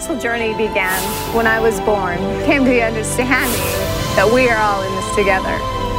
[0.00, 0.98] spiritual journey began
[1.34, 2.16] when I was born.
[2.44, 3.60] Came to the understanding
[4.16, 5.52] that we are all in this together,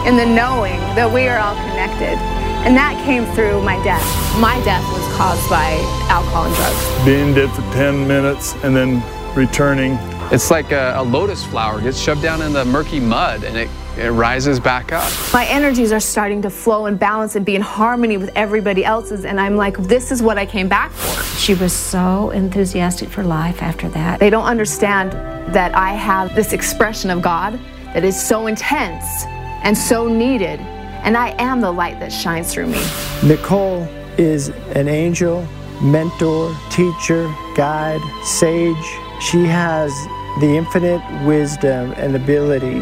[0.10, 2.18] in the knowing that we are all connected.
[2.66, 4.02] And that came through my death.
[4.40, 5.78] My death was caused by
[6.10, 7.06] alcohol and drugs.
[7.06, 9.04] Being dead for 10 minutes and then
[9.36, 9.98] returning.
[10.32, 13.70] It's like a, a lotus flower gets shoved down in the murky mud and it,
[13.98, 15.12] it rises back up.
[15.34, 19.26] My energies are starting to flow and balance and be in harmony with everybody else's.
[19.26, 21.24] And I'm like, this is what I came back for.
[21.38, 24.20] She was so enthusiastic for life after that.
[24.20, 25.12] They don't understand
[25.54, 27.60] that I have this expression of God
[27.94, 29.26] that is so intense
[29.64, 30.60] and so needed.
[31.04, 32.82] And I am the light that shines through me.
[33.24, 33.84] Nicole
[34.18, 35.46] is an angel,
[35.82, 38.78] mentor, teacher, guide, sage.
[39.20, 39.92] She has
[40.40, 42.82] the infinite wisdom and ability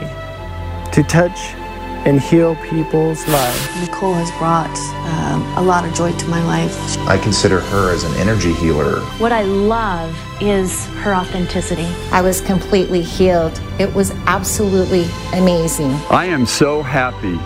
[0.94, 1.54] to touch
[2.06, 3.82] and heal people's lives.
[3.82, 4.70] Nicole has brought
[5.06, 6.98] um, a lot of joy to my life.
[7.00, 9.02] I consider her as an energy healer.
[9.20, 11.88] What I love is her authenticity.
[12.12, 13.60] I was completely healed.
[13.80, 15.92] It was absolutely amazing.
[16.10, 17.38] I am so happy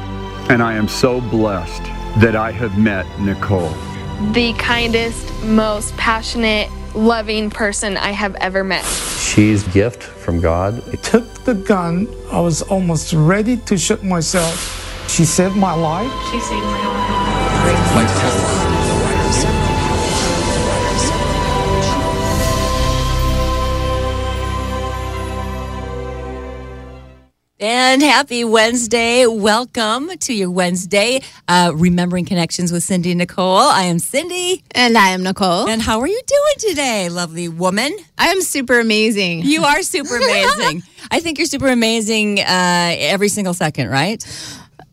[0.51, 1.83] and I am so blessed
[2.19, 3.73] that I have met Nicole.
[4.33, 8.85] The kindest, most passionate, loving person I have ever met.
[8.85, 10.81] She's a gift from God.
[10.91, 12.07] I took the gun.
[12.31, 14.55] I was almost ready to shoot myself.
[15.09, 16.11] She saved my life.
[16.31, 17.95] She saved my life.
[17.95, 18.42] My
[27.65, 29.25] And happy Wednesday.
[29.25, 33.57] Welcome to your Wednesday, uh, Remembering Connections with Cindy Nicole.
[33.57, 34.61] I am Cindy.
[34.71, 35.69] And I am Nicole.
[35.69, 37.95] And how are you doing today, lovely woman?
[38.17, 39.43] I am super amazing.
[39.43, 40.83] You are super amazing.
[41.11, 44.21] I think you're super amazing uh, every single second, right?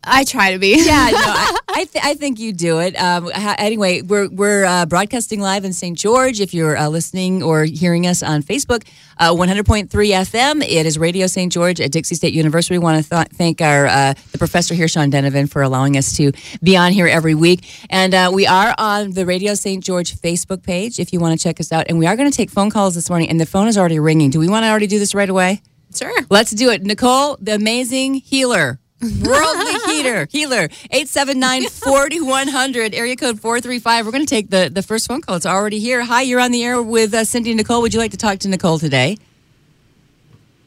[0.03, 0.83] I try to be.
[0.83, 2.99] yeah, no, I, I, th- I, think you do it.
[2.99, 5.97] Um, ha- anyway, we're, we're uh, broadcasting live in St.
[5.97, 6.39] George.
[6.41, 8.87] If you're uh, listening or hearing us on Facebook,
[9.19, 10.63] uh, 100.3 FM.
[10.63, 11.53] It is Radio St.
[11.53, 12.73] George at Dixie State University.
[12.75, 16.17] We want to th- thank our uh, the professor here, Sean Denovan, for allowing us
[16.17, 16.31] to
[16.63, 17.69] be on here every week.
[17.91, 19.83] And uh, we are on the Radio St.
[19.83, 21.85] George Facebook page if you want to check us out.
[21.89, 23.99] And we are going to take phone calls this morning, and the phone is already
[23.99, 24.31] ringing.
[24.31, 25.61] Do we want to already do this right away?
[25.95, 26.25] Sure.
[26.29, 26.83] Let's do it.
[26.83, 28.80] Nicole, the amazing healer.
[29.01, 34.05] Worldly healer, healer, 879-4100, area code 435.
[34.05, 35.35] We're going to take the, the first phone call.
[35.35, 36.03] It's already here.
[36.03, 37.81] Hi, you're on the air with uh, Cindy and Nicole.
[37.81, 39.17] Would you like to talk to Nicole today?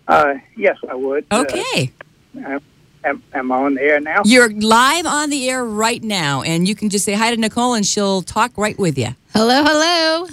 [0.09, 1.25] Uh, yes, I would.
[1.33, 1.93] Okay.
[2.45, 2.59] Uh,
[3.05, 4.23] am, am I on the air now?
[4.25, 7.75] You're live on the air right now, and you can just say hi to Nicole,
[7.75, 9.15] and she'll talk right with you.
[9.33, 10.27] Hello, hello.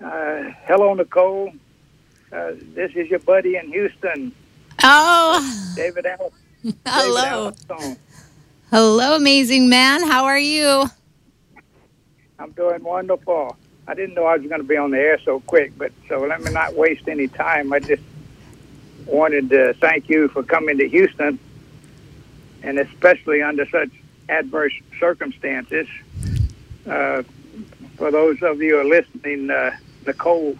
[0.00, 1.52] Uh, hello, Nicole.
[2.32, 4.32] Uh, this is your buddy in Houston.
[4.82, 6.38] Oh, David Allison.
[6.86, 7.52] Hello.
[8.70, 10.02] Hello, amazing man.
[10.02, 10.86] How are you?
[12.38, 13.54] I'm doing wonderful.
[13.86, 16.20] I didn't know I was going to be on the air so quick, but so
[16.20, 17.70] let me not waste any time.
[17.74, 18.02] I just
[19.04, 21.38] wanted to thank you for coming to Houston,
[22.62, 23.90] and especially under such
[24.30, 25.86] adverse circumstances.
[26.86, 27.24] Uh,
[27.96, 29.76] for those of you who are listening, uh,
[30.06, 30.56] Nicole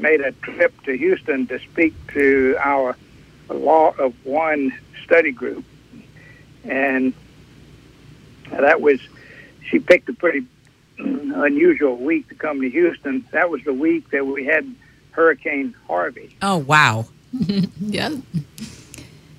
[0.00, 2.96] made a trip to Houston to speak to our
[3.48, 5.64] Law of One study group,
[6.64, 7.14] and
[8.50, 9.00] that was
[9.68, 10.44] she picked a pretty
[10.98, 13.24] unusual week to come to Houston.
[13.30, 14.74] That was the week that we had
[15.12, 16.36] Hurricane Harvey.
[16.42, 17.06] Oh wow!
[17.78, 18.16] yeah,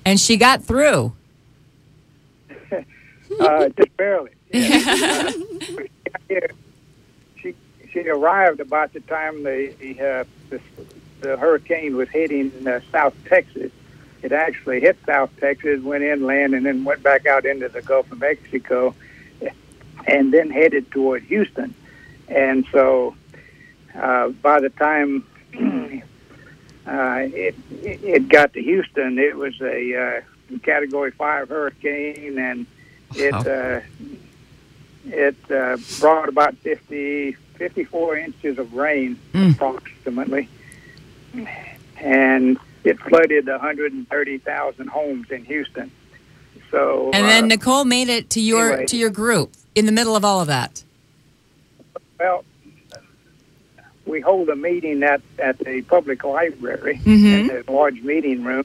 [0.04, 1.12] and she got through.
[3.40, 4.30] uh, just barely.
[4.50, 5.30] Yeah.
[6.30, 6.40] uh,
[7.36, 7.54] she
[7.92, 10.60] she arrived about the time the uh, the,
[11.20, 13.72] the hurricane was hitting uh, South Texas
[14.22, 18.10] it actually hit South Texas, went inland, and then went back out into the Gulf
[18.10, 18.94] of Mexico,
[20.06, 21.74] and then headed toward Houston.
[22.28, 23.14] And so,
[23.94, 25.24] uh, by the time
[25.54, 32.66] uh, it it got to Houston, it was a uh, Category Five hurricane, and
[33.14, 33.80] it uh,
[35.06, 39.52] it uh, brought about 50, 54 inches of rain, mm.
[39.52, 40.48] approximately,
[41.96, 45.90] and it flooded 130,000 homes in Houston.
[46.70, 48.86] So and then uh, Nicole made it to your anyway.
[48.86, 50.82] to your group in the middle of all of that.
[52.18, 52.44] Well,
[54.06, 57.50] we hold a meeting at at the public library Mhm.
[57.50, 58.64] in a large meeting room,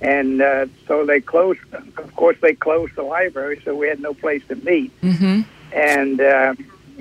[0.00, 1.60] and uh, so they closed.
[1.72, 4.90] Of course, they closed the library, so we had no place to meet.
[5.02, 5.42] Mm-hmm.
[5.72, 6.54] And uh,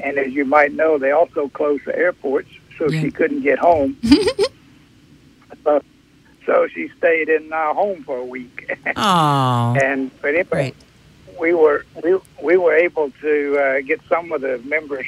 [0.03, 3.97] and as you might know, they also closed the airports, so she couldn't get home.
[5.63, 5.81] so,
[6.47, 8.73] so she stayed in our home for a week.
[8.95, 9.75] Oh.
[9.79, 10.73] and but anyway,
[11.39, 15.05] we were we we were able to uh, get some of the members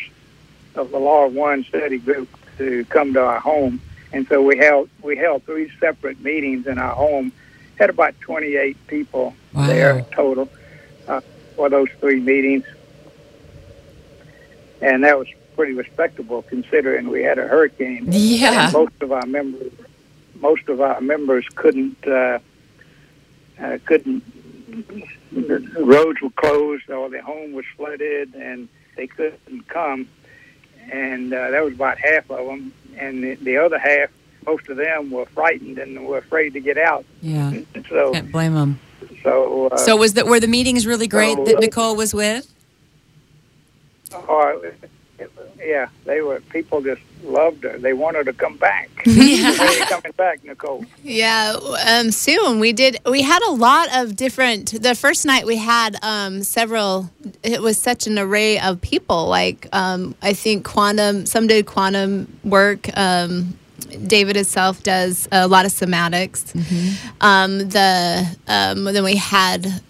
[0.75, 3.81] of the Law of One study group to come to our home,
[4.13, 7.31] and so we held we held three separate meetings in our home.
[7.79, 9.65] Had about 28 people Wow.
[9.67, 10.49] there total
[11.07, 11.21] uh,
[11.55, 12.65] for those three meetings,
[14.81, 18.05] and that was pretty respectable considering we had a hurricane.
[18.11, 18.65] Yeah.
[18.65, 19.71] And most of our members,
[20.39, 22.39] most of our members couldn't uh,
[23.61, 24.23] uh, couldn't.
[25.31, 30.07] The roads were closed, or their home was flooded, and they couldn't come.
[30.91, 34.09] And uh, that was about half of them, and the, the other half,
[34.45, 37.05] most of them were frightened and were afraid to get out.
[37.21, 37.53] Yeah.
[37.89, 38.79] So, Can't blame them.
[39.23, 42.51] so, uh, So was that were the meetings really great so- that Nicole was with?
[44.11, 44.71] Oh,
[45.63, 46.39] yeah, they were.
[46.49, 47.77] People just loved her.
[47.77, 48.89] They wanted to come back.
[49.05, 50.85] when coming back, Nicole?
[51.03, 51.55] Yeah,
[51.87, 52.97] um, soon we did.
[53.05, 54.81] We had a lot of different.
[54.81, 57.09] The first night we had um, several.
[57.43, 59.27] It was such an array of people.
[59.27, 61.25] Like um, I think quantum.
[61.25, 62.95] Some did quantum work.
[62.97, 63.57] Um,
[64.05, 66.53] David himself does a lot of somatics.
[67.21, 69.81] Um, the um, then we had.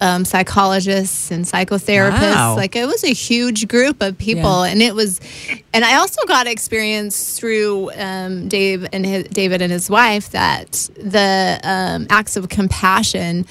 [0.00, 2.34] Um, psychologists and psychotherapists.
[2.34, 2.54] Wow.
[2.54, 4.70] Like it was a huge group of people, Yeah.
[4.70, 5.20] and it was.
[5.74, 10.88] And I also got experience through um, Dave and his, David and his wife that
[10.96, 13.44] the um, acts of compassion.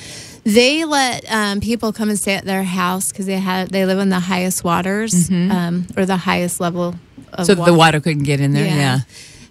[0.46, 4.00] They let um, people come and stay at their house because they had they live
[4.00, 6.96] in the highest waters um, or the highest level.
[7.34, 8.66] Of So the water couldn't get in there.
[8.66, 9.00] Yeah.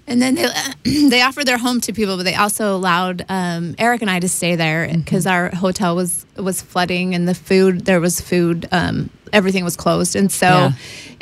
[0.07, 0.47] And then they
[1.09, 4.29] they offered their home to people, but they also allowed um, Eric and I to
[4.29, 5.01] stay there Mm-hmm.
[5.01, 9.77] because our hotel was was flooding and the food there was food um, everything was
[9.77, 10.71] closed, and so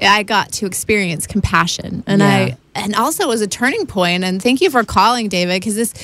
[0.03, 2.29] I got to experience compassion, and Yeah.
[2.29, 4.25] I and also it was a turning point.
[4.25, 5.95] And thank you for calling, David, because this.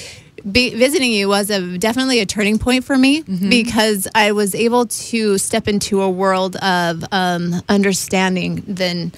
[0.50, 3.50] Be, visiting you was a definitely a turning point for me Mm-hmm.
[3.50, 9.12] because I was able to step into a world of um, understanding then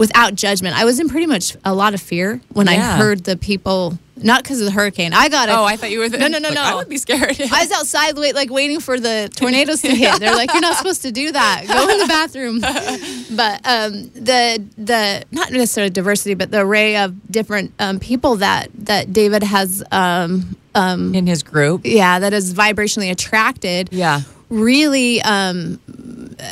[0.00, 0.74] without judgment.
[0.80, 4.42] I was in pretty much a lot of fear when I heard the people, not
[4.42, 5.12] because of the hurricane.
[5.12, 5.52] I got it.
[5.52, 6.62] Oh, I thought you were the- no, no, no, like, no.
[6.62, 7.38] I would be scared.
[7.52, 10.18] I was outside, wait, like waiting for the tornadoes to hit.
[10.18, 11.64] They're like, "You're not supposed to do that.
[11.68, 12.60] Go in the bathroom."
[13.36, 18.70] But um, the the not necessarily diversity, but the array of different um, people that
[18.86, 25.20] that David has um, um, in his group, yeah, that is vibrationally attracted, yeah, really
[25.22, 25.78] um,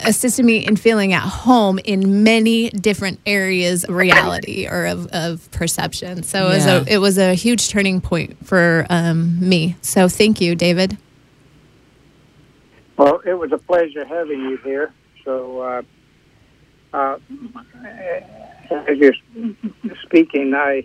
[0.05, 5.51] assisted me in feeling at home in many different areas of reality or of, of
[5.51, 6.23] perception.
[6.23, 6.85] So it was Yeah.
[6.87, 9.77] a it was a huge turning point for um, me.
[9.83, 10.97] So thank you, David.
[12.97, 14.93] Well, it was a pleasure having you here.
[15.25, 15.83] So, uh,
[16.93, 17.19] uh,
[18.71, 19.15] as you're
[20.03, 20.85] speaking, I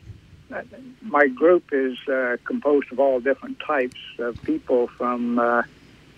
[1.02, 5.64] my group is uh, composed of all different types of people from uh,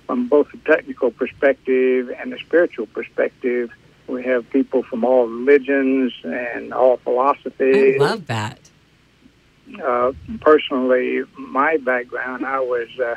[0.05, 3.71] from both the technical perspective and the spiritual perspective.
[4.07, 7.99] We have people from all religions and all philosophies.
[7.99, 8.59] I love that.
[9.83, 10.11] uh,
[10.41, 13.15] personally, my background, I was uh,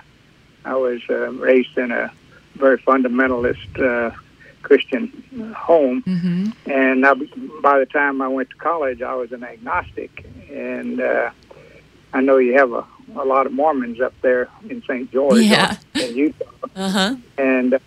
[0.64, 2.10] I was uh, raised in a
[2.56, 4.14] very fundamentalist uh,
[4.62, 6.70] Christian home, Mm-hmm.
[6.70, 7.14] and I,
[7.62, 10.26] by the time I went to college, I was an agnostic.
[10.50, 11.30] And uh,
[12.12, 12.84] I know you have a,
[13.16, 15.10] a lot of Mormons up there in St.
[15.10, 15.76] George, Yeah.
[15.94, 16.44] in Utah.
[16.74, 17.16] Uh huh.
[17.36, 17.78] And uh,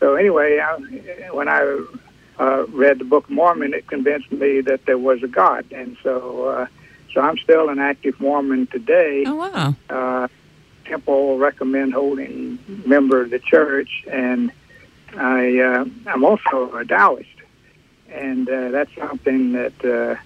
[0.00, 1.84] so, anyway, I, when I
[2.38, 5.96] uh, read the Book of Mormon, it convinced me that there was a God, and
[6.02, 6.66] so uh,
[7.12, 9.24] so I'm still an active Mormon today.
[9.26, 9.74] Oh wow.
[9.88, 10.28] Uh,
[10.84, 14.50] temple recommend holding member of the church, and
[15.16, 17.28] I uh, I'm also a Taoist,
[18.10, 19.84] and uh, that's something that.
[19.84, 20.20] Uh,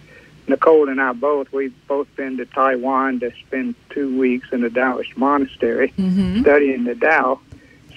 [0.48, 4.70] Nicole and I both, we've both been to Taiwan to spend two weeks in a
[4.70, 6.40] Taoist monastery Mm-hmm.
[6.40, 7.40] studying the Tao.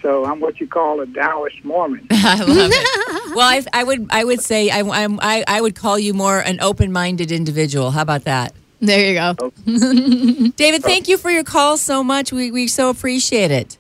[0.02, 2.08] So I'm what you call a Taoist Mormon.
[2.12, 2.88] I love it.
[3.36, 6.40] well, I, I would I would say I, I'm, I I would call you more
[6.40, 7.92] an open-minded individual.
[7.92, 8.54] How about that?
[8.80, 9.52] There you go.
[10.58, 12.32] David, thank you for your call so much.
[12.32, 13.78] We we so appreciate it.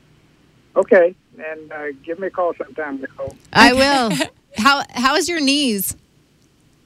[0.75, 3.35] Okay, and uh, give me a call sometime, Nicole.
[3.51, 4.11] I will.
[4.57, 5.95] How how is your knees?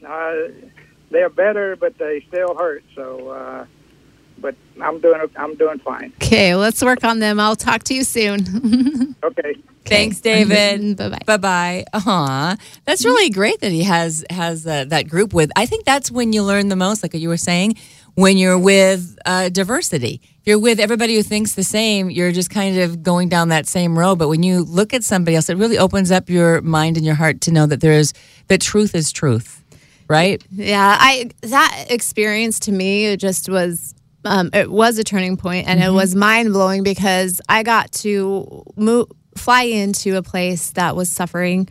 [0.05, 0.33] Uh,
[1.15, 2.83] they're better, but they still hurt.
[2.93, 3.65] So, uh,
[4.37, 6.11] but I'm doing I'm doing fine.
[6.21, 7.39] Okay, let's work on them.
[7.39, 9.15] I'll talk to you soon.
[9.25, 9.55] Okay.
[9.85, 10.97] Thanks, David.
[10.97, 11.19] bye bye.
[11.25, 11.85] Bye bye.
[11.93, 15.51] Aw, that's really great that he has has uh, that group with.
[15.55, 17.75] I think that's when you learn the most, like you were saying,
[18.15, 20.21] when you're with uh, diversity.
[20.41, 23.67] If you're with everybody who thinks the same, you're just kind of going down that
[23.67, 24.17] same road.
[24.19, 27.15] But when you look at somebody else, it really opens up your mind and your
[27.15, 28.13] heart to know that there is
[28.47, 29.63] that truth is truth,
[30.07, 30.43] right?
[30.51, 33.93] Yeah, I that experience to me it just was
[34.23, 38.63] um, it was a turning point and it was mind blowing because I got to
[38.75, 41.67] move fly into a place that was suffering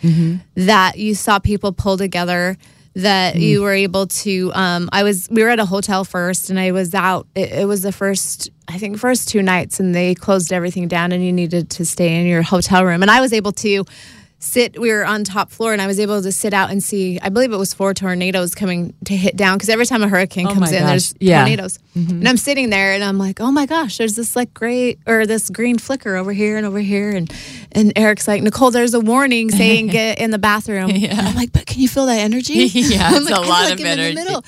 [0.55, 2.57] that you saw people pull together
[2.95, 6.61] that you were able to um i was we were at a hotel first and
[6.61, 10.14] i was out it, it was the first i think first two nights and they
[10.14, 13.33] closed everything down and you needed to stay in your hotel room and i was
[13.33, 13.85] able to
[14.45, 17.19] sit we were on top floor and i was able to sit out and see
[17.23, 20.47] i believe it was four tornadoes coming to hit down because every time a hurricane
[20.47, 20.89] Oh comes in gosh.
[20.91, 21.41] there's Yeah.
[21.41, 24.97] tornadoes and i'm sitting there and i'm like oh my gosh there's this like gray
[25.07, 27.33] or this green flicker over here and over here and
[27.73, 31.53] and eric's like nicole there's a warning saying get in the bathroom and i'm like
[31.53, 33.85] but can you feel that energy Yeah, it's like, a "I'm, lot like, of in
[33.85, 34.45] the energy." middle."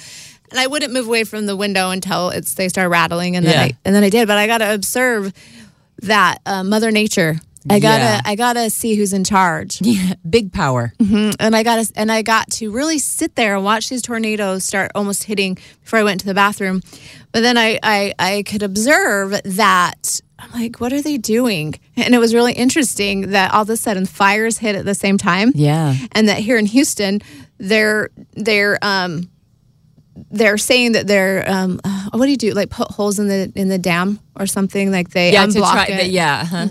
[0.51, 3.55] and i wouldn't move away from the window until it's they start rattling and then
[3.55, 3.63] Yeah.
[3.75, 5.33] i and then i did but i got to observe
[6.03, 8.21] that uh, mother nature i gotta Yeah.
[8.25, 10.93] i gotta see who's in charge Yeah, big power.
[11.01, 11.35] Mhm.
[11.41, 14.65] and I got to, and I got to really sit there and watch these tornadoes
[14.65, 16.81] start almost hitting before I went to the bathroom.
[17.33, 21.75] But then I, I, I could observe that I'm like, what are they doing?
[21.97, 25.17] And it was really interesting that all of a sudden fires hit at the same
[25.19, 25.53] time.
[25.55, 25.95] Yeah.
[26.13, 27.21] and that here in Houston,
[27.59, 29.31] they're they're um
[30.31, 33.53] they're saying that they're um uh, what do you do like put holes in the
[33.55, 35.85] in the dam or something like they Yeah, to unblock try.
[35.87, 36.45] it Yeah.
[36.45, 36.69] huh.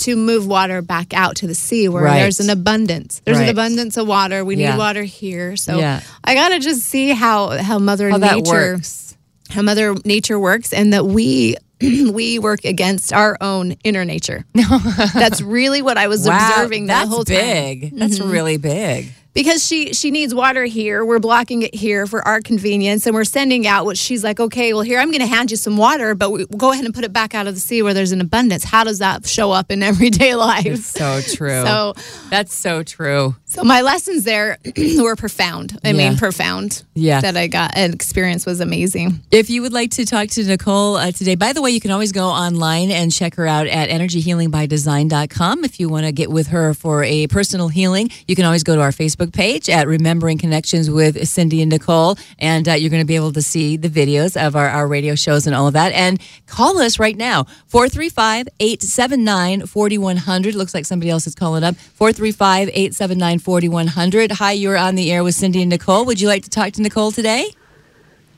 [0.00, 2.20] To move water back out to the sea where Right.
[2.20, 3.20] there's an abundance.
[3.24, 3.44] There's Right.
[3.44, 4.44] an abundance of water.
[4.44, 4.72] We Yeah.
[4.72, 5.56] need water here.
[5.56, 6.00] So Yeah.
[6.24, 9.16] I gotta just see how how Mother How Nature works.
[9.50, 14.44] how Mother Nature works, and that we we work against our own inner nature.
[15.14, 17.36] That's really what I was Wow, observing the that's whole time.
[17.36, 17.96] big.
[17.96, 18.32] That's Mhm.
[18.32, 19.12] really big.
[19.38, 23.22] Because she she needs water here we're blocking it here for our convenience and we're
[23.22, 26.16] sending out what she's like okay well here i'm going to hand you some water
[26.16, 28.20] but we'll go ahead and put it back out of the sea where there's an
[28.20, 31.62] abundance how does that show up in everyday life It's so true.
[31.64, 31.94] so
[32.30, 33.36] That's so true.
[33.48, 34.58] So my lessons there
[34.98, 37.20] were profound i mean profound Yeah.
[37.20, 40.96] that i got and experience was amazing If you would like to talk to Nicole
[40.96, 43.88] uh, today, by the way, you can always go online and check her out at
[43.90, 45.64] energyhealingbydesign.com.
[45.64, 48.74] If you want to get with her for a personal healing, you can always go
[48.76, 53.02] to our Facebook page at Remembering Connections with Cindy and Nicole, and uh, you're going
[53.02, 55.74] to be able to see the videos of our, our radio shows and all of
[55.74, 55.92] that.
[55.92, 60.54] And call us right now, 435 879 4100.
[60.54, 61.76] Looks like somebody else is calling up.
[61.76, 64.32] 435 879 4100.
[64.32, 66.04] Hi, you're on the air with Cindy and Nicole.
[66.04, 67.50] Would you like to talk to Nicole today?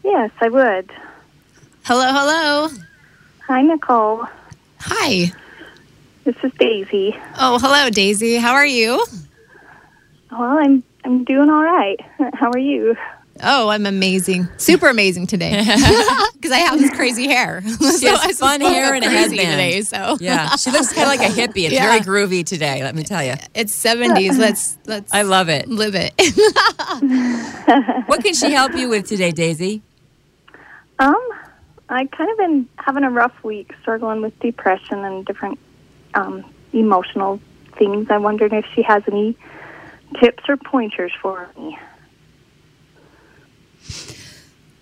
[0.04, 0.90] Yes, I would.
[1.84, 2.68] hello hello
[3.46, 4.26] Hi, Nicole.
[4.78, 5.32] hi
[6.24, 7.16] This is Daisy.
[7.38, 9.04] oh hello daisy how are you
[10.30, 11.98] Well, I'm I'm doing all right.
[12.34, 12.94] How are you?
[13.42, 14.48] Oh, I'm amazing.
[14.58, 15.50] Super amazing today.
[16.40, 17.62] Because I have this crazy hair.
[18.00, 19.50] She has fun hair and a crazy headband.
[19.60, 21.64] today, so Yeah, she looks kind of like a hippie.
[21.66, 21.86] It's Yeah.
[21.86, 22.82] very groovy today.
[22.82, 23.34] Let me tell you.
[23.54, 24.38] It's 70s.
[24.38, 25.68] Let's let's I love it.
[25.68, 26.14] live it.
[28.08, 29.82] What can she help you with today, Daisy?
[30.98, 31.14] Um,
[31.88, 35.58] I kind of been having a rough week, struggling with depression and different
[36.14, 37.40] um, emotional
[37.76, 38.08] things.
[38.10, 39.36] I wondered if she has any
[40.20, 41.78] tips or pointers for me.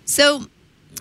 [0.04, 0.46] So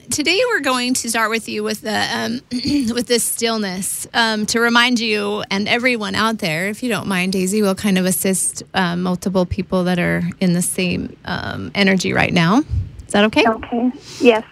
[0.10, 2.42] today we're going to start with you with the um,
[2.94, 7.34] with this stillness um, to remind you and everyone out there, if you don't mind,
[7.34, 12.14] Daisy, will kind of assist um, multiple people that are in the same um, energy
[12.14, 12.60] right now.
[13.06, 13.48] Is that okay?
[13.48, 13.92] Okay.
[14.20, 14.44] Yes.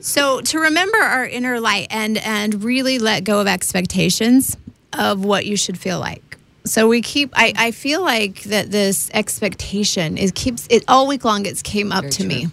[0.00, 4.56] So to remember our inner light and and really let go of expectations
[4.92, 6.22] of what you should feel like.
[6.66, 11.24] So we keep I, I feel like that this expectation is keeps it all week
[11.24, 12.48] long it's came up to me.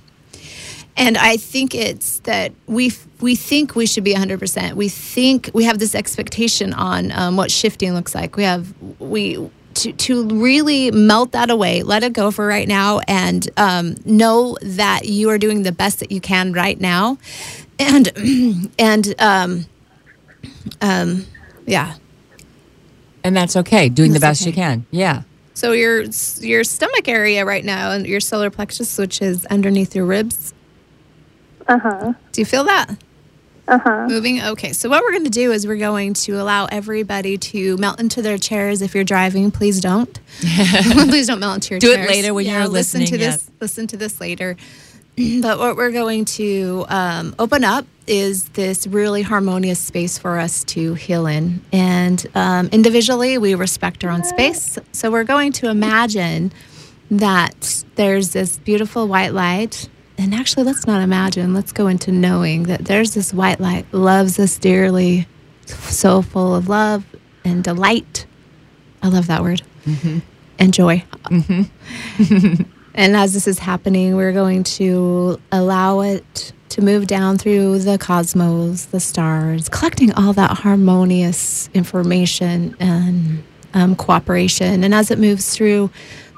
[0.96, 4.74] And I think it's that we we think we should be 100%.
[4.74, 8.36] We think we have this expectation on um, what shifting looks like.
[8.36, 13.00] We have we to to really melt that away, let it go for right now,
[13.08, 17.18] and um, know that you are doing the best that you can right now,
[17.80, 18.12] and
[18.80, 19.66] and um,
[20.82, 21.26] um,
[21.66, 21.96] yeah.
[23.24, 23.90] And that's okay.
[23.90, 24.86] Doing the That's best you can.
[24.92, 25.24] Yeah.
[25.54, 26.04] So your
[26.40, 30.54] your stomach area right now and your solar plexus, which is underneath your ribs.
[31.68, 32.14] Uh huh.
[32.32, 32.98] Do you feel that?
[33.68, 34.08] Uh huh.
[34.10, 34.42] Moving.
[34.42, 34.74] Okay.
[34.74, 38.22] So what we're going to do is we're going to allow everybody to melt into
[38.22, 38.82] their chairs.
[38.82, 40.20] If you're driving, please don't.
[40.42, 43.52] please don't melt into your Do it later when you're listen to listening, this.
[43.62, 44.58] Listen to this later.
[45.42, 50.64] but what we're going to um, open up is this really harmonious space for us
[50.66, 51.64] to heal in.
[51.72, 54.78] And um, individually, we respect our own space.
[54.92, 56.52] So we're going to imagine
[57.12, 59.88] that there's this beautiful white light.
[60.18, 64.40] And actually, let's not imagine, let's go into knowing that there's this white light, loves
[64.40, 65.28] us dearly,
[65.66, 67.06] so full of love
[67.46, 68.26] and delight.
[69.02, 69.62] I love that word.
[70.60, 71.04] And joy.
[72.94, 77.98] And as this is happening, we're going to allow it to move down through the
[77.98, 84.84] cosmos, the stars, collecting all that harmonious information and um, cooperation.
[84.84, 85.90] And as it moves through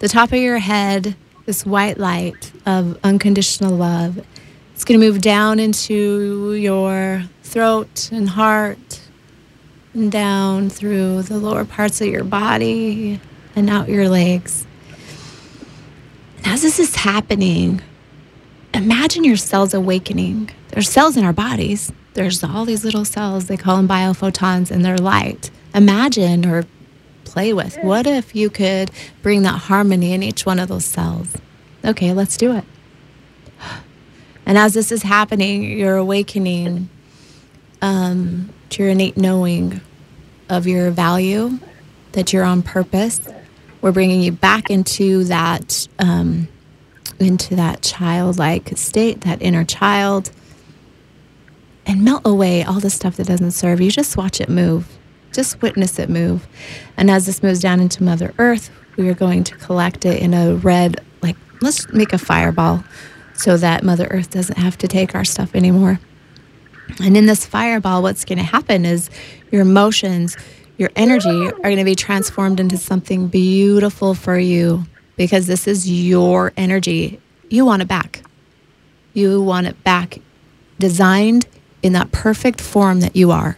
[0.01, 4.25] the top of your head this white light of unconditional love.
[4.73, 9.01] It's going to move down into your throat and heart
[9.93, 13.21] and down through the lower parts of your body
[13.55, 14.65] and out your legs.
[16.47, 17.81] As this is happening,
[18.71, 20.51] imagine your cells awakening.
[20.69, 21.91] There's cells in our bodies.
[22.13, 25.49] There's all these little cells, they call them biophotons, and they're light.
[25.73, 26.65] Imagine or
[27.25, 27.77] play with.
[27.81, 28.91] What if you could
[29.23, 31.35] bring that harmony in each one of those cells?
[31.83, 32.63] Okay, let's do it.
[34.47, 36.87] And as this is happening, you're awakening
[37.81, 39.81] um, to your innate knowing
[40.49, 41.57] of your value,
[42.11, 43.19] that you're on purpose.
[43.85, 46.47] We're bringing you back into that um,
[47.19, 50.31] into that childlike state, that inner child,
[51.85, 53.91] and melt away all the stuff that doesn't serve you.
[53.91, 54.87] Just watch it move.
[55.33, 56.47] Just witness it move.
[56.97, 60.33] And as this moves down into Mother Earth, we are going to collect it in
[60.33, 62.83] a red, like, let's make a fireball
[63.35, 65.99] so that Mother Earth doesn't have to take our stuff anymore.
[67.03, 69.11] And in this fireball, what's going to happen is
[69.51, 70.37] your emotions,
[70.77, 75.89] your energy are going to be transformed into something beautiful for you because this is
[75.89, 77.19] your energy.
[77.49, 78.21] You want it back.
[79.13, 80.19] You want it back
[80.79, 81.47] designed
[81.81, 83.57] in that perfect form that you are.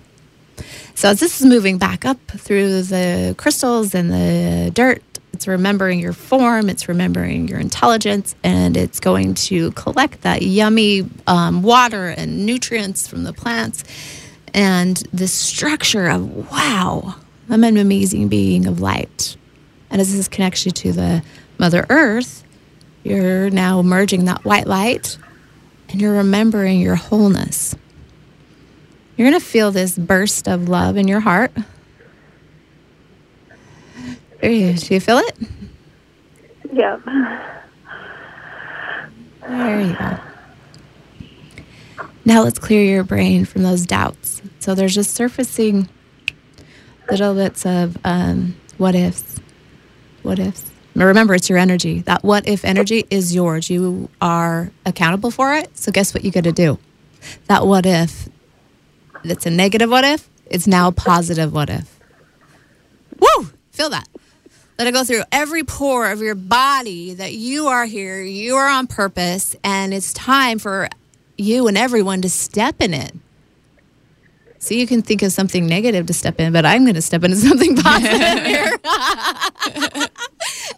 [0.93, 5.99] So as this is moving back up through the crystals and the dirt, it's remembering
[5.99, 12.07] your form, it's remembering your intelligence, and it's going to collect that yummy um, water
[12.07, 13.83] and nutrients from the plants
[14.57, 17.15] and the structure of wow,
[17.47, 19.37] I'm an amazing being of light.
[19.91, 21.23] And as this connects you to the
[21.59, 22.43] Mother Earth,
[23.03, 25.19] you're now merging that white light
[25.89, 27.75] and you're remembering your wholeness.
[29.15, 31.51] You're going to feel this burst of love in your heart.
[34.41, 35.37] There you, do you feel it?
[36.73, 37.01] Yep.
[39.47, 40.17] There you go.
[42.27, 44.41] Now let's clear your brain from those doubts.
[44.59, 45.87] So there's just surfacing
[47.09, 49.39] little bits of um, what ifs.
[50.23, 50.69] What ifs.
[50.93, 52.01] Remember, it's your energy.
[52.01, 53.69] That what if energy is yours.
[53.69, 55.77] You are accountable for it.
[55.77, 56.79] So guess what you got to do?
[57.45, 58.27] That what if
[59.23, 61.97] that's a negative what if, it's now a positive what if.
[63.17, 63.51] Woo!
[63.71, 64.09] Feel that.
[64.77, 68.67] Let it go through every pore of your body that you are here, you are
[68.67, 70.89] on purpose, and it's time for
[71.37, 73.13] you and everyone to step in it.
[74.59, 77.23] So you can think of something negative to step in, but I'm going to step
[77.23, 78.71] into something positive here.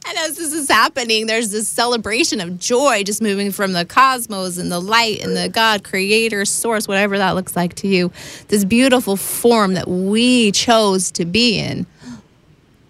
[0.08, 4.58] and as this is happening, there's this celebration of joy just moving from the cosmos
[4.58, 8.12] and the light and the God, creator, source, whatever that looks like to you.
[8.50, 11.88] This beautiful form that we chose to be in.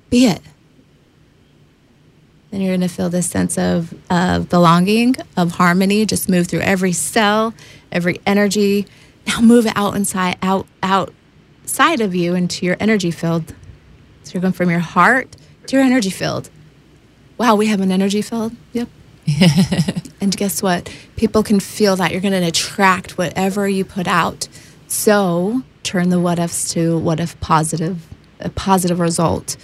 [0.09, 0.41] Be it.
[2.51, 6.61] Then you're going to feel this sense of, of belonging, of harmony, just move through
[6.61, 7.53] every cell,
[7.91, 8.87] every energy.
[9.27, 13.53] Now move it out inside, out, outside of you into your energy field.
[14.23, 15.35] So you're going from your heart
[15.67, 16.49] to your energy field.
[17.37, 18.55] Wow, we have an energy field.
[18.73, 18.89] Yep.
[20.21, 20.91] and guess what?
[21.15, 22.11] People can feel that.
[22.11, 24.47] You're going to attract whatever you put out.
[24.87, 28.07] So turn the what ifs to what if positive,
[28.39, 29.55] a positive result.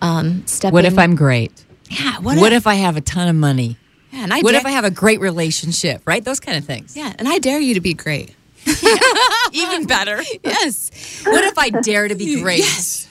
[0.00, 1.64] Um, step What if I'm great?
[1.90, 2.18] Yeah.
[2.20, 3.76] What, What, if, I have a ton of money?
[4.12, 6.02] Yeah, and I what dare- if I have a great relationship?
[6.06, 6.96] Right, those kind of things.
[6.96, 8.34] Yeah, and I dare you to be great.
[9.52, 10.22] Even better.
[10.44, 11.22] yes.
[11.24, 12.60] What if I dare to be great?
[12.60, 13.08] Yes.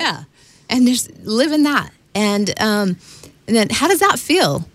[0.00, 0.24] yeah.
[0.70, 1.90] And just live in that.
[2.14, 2.96] And um,
[3.46, 4.68] and then how does that feel?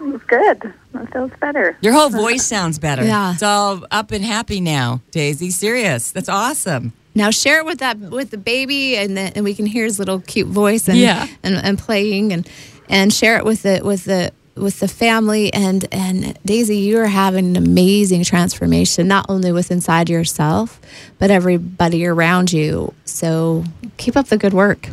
[0.00, 0.74] It's good.
[0.92, 1.76] That feels better.
[1.80, 3.04] Your whole voice sounds better.
[3.04, 3.34] Yeah.
[3.34, 5.50] It's all up and happy now, Daisy.
[5.50, 6.10] Serious.
[6.10, 6.92] That's awesome.
[7.14, 9.98] Now share it with that with the baby, and then and we can hear his
[9.98, 11.26] little cute voice and Yeah.
[11.42, 12.48] and, and playing and
[12.88, 17.06] and share it with the with the with the family and and Daisy, you are
[17.06, 20.80] having an amazing transformation, not only with inside yourself,
[21.18, 22.92] but everybody around you.
[23.04, 23.64] So
[23.96, 24.88] keep up the good work.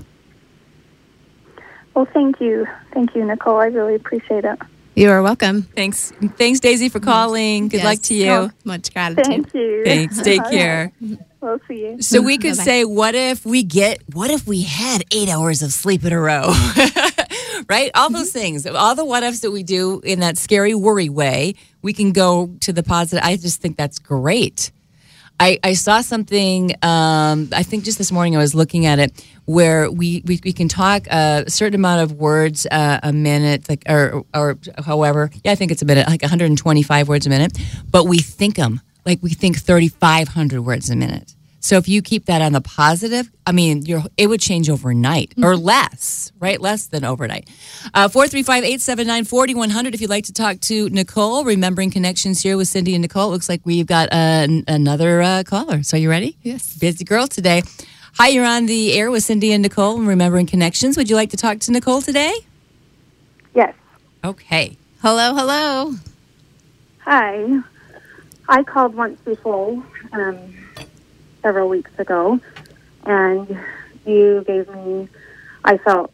[1.94, 2.66] Well, thank you.
[2.94, 3.58] Thank you, Nicole.
[3.58, 4.58] I really appreciate it.
[4.96, 5.64] You are welcome.
[5.76, 6.12] Thanks.
[6.38, 7.70] Thanks, Daisy, for calling.
[7.70, 7.86] Good Yes.
[7.86, 8.32] luck to you.
[8.32, 9.26] Oh, much gratitude.
[9.26, 9.84] Thank you.
[9.86, 10.22] Thanks.
[10.24, 10.92] Take care.
[11.02, 11.20] right.
[11.42, 12.02] We'll see you.
[12.02, 12.64] So we could Bye-bye.
[12.64, 16.20] say, what if we get, what if we had eight hours of sleep in a
[16.20, 16.50] row?
[17.70, 17.92] right?
[17.96, 18.40] All those mm-hmm.
[18.40, 22.12] things, all the what ifs that we do in that scary worry way, we can
[22.12, 23.24] go to the positive.
[23.24, 24.72] I just think that's great.
[25.40, 29.26] I, I saw something, um, I think just this morning I was looking at it,
[29.46, 33.84] where we, we, we can talk a certain amount of words uh, a minute, like
[33.88, 37.58] or, or however, yeah, I think it's a minute, like 125 words a minute,
[37.90, 41.36] but we think them like we think 3,500 words a minute.
[41.62, 45.34] So if you keep that on the positive, I mean, you're, it would change overnight
[45.44, 46.60] or less, right?
[46.60, 47.50] Less than overnight.
[47.94, 52.68] Uh, 435 879 4100 if you'd like to talk to Nicole, remembering connections here with
[52.70, 53.30] Cindy and Nicole.
[53.30, 54.16] It looks like we've got uh,
[54.48, 55.84] n- another uh, caller.
[55.84, 56.38] So are you ready?
[56.44, 56.78] Yes.
[56.78, 57.64] Busy girl today.
[58.18, 60.98] Hi, you're on the air with Cindy and Nicole and remembering connections.
[60.98, 62.34] Would you like to talk to Nicole today?
[63.54, 63.74] Yes.
[64.24, 64.78] Okay.
[65.02, 65.94] Hello, hello.
[67.00, 67.60] Hi.
[68.50, 70.38] I called once before, um,
[71.42, 72.40] several weeks ago,
[73.04, 73.60] and
[74.06, 75.08] you gave me,
[75.64, 76.12] I felt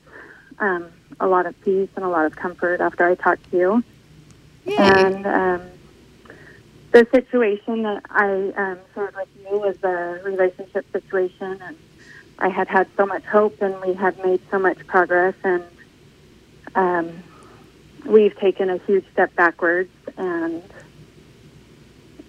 [0.59, 0.87] um,
[1.19, 3.83] a lot of peace and a lot of comfort after I talked to you.
[4.77, 5.61] And um,
[6.91, 11.77] the situation that I um, shared with you was a relationship situation, and
[12.39, 15.63] I had had so much hope, and we had made so much progress, and
[16.73, 17.23] um,
[18.05, 20.63] we've taken a huge step backwards, and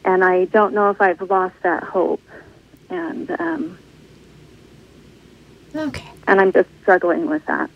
[0.05, 2.23] and I don't know if I've lost that hope,
[2.91, 3.79] and um,
[5.75, 6.09] Okay.
[6.27, 7.71] and I'm just struggling with that.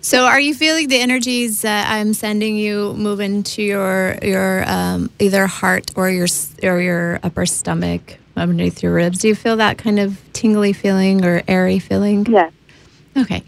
[0.00, 5.10] So, are you feeling the energies that I'm sending you move into your your um,
[5.20, 6.26] either heart or your
[6.62, 9.20] or your upper stomach underneath your ribs?
[9.20, 12.26] Do you feel that kind of tingly feeling or airy feeling?
[12.26, 12.52] Yes.
[13.16, 13.44] Okay.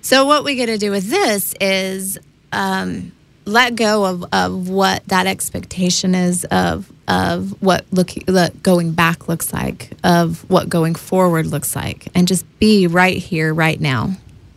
[0.00, 2.18] So, what we got to do with this is
[2.52, 3.12] um,
[3.50, 9.28] let go of, of what that expectation is of of what look, look going back
[9.28, 14.06] looks like, of what going forward looks like, and just be right here, right now.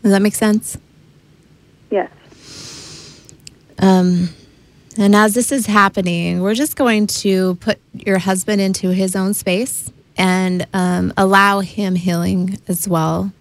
[0.04, 0.78] Does that make sense?
[1.90, 2.12] Yes.
[3.80, 4.30] Um,
[4.98, 9.34] and as this is happening, we're just going to put your husband into his own
[9.34, 13.32] space and um, allow him healing as well.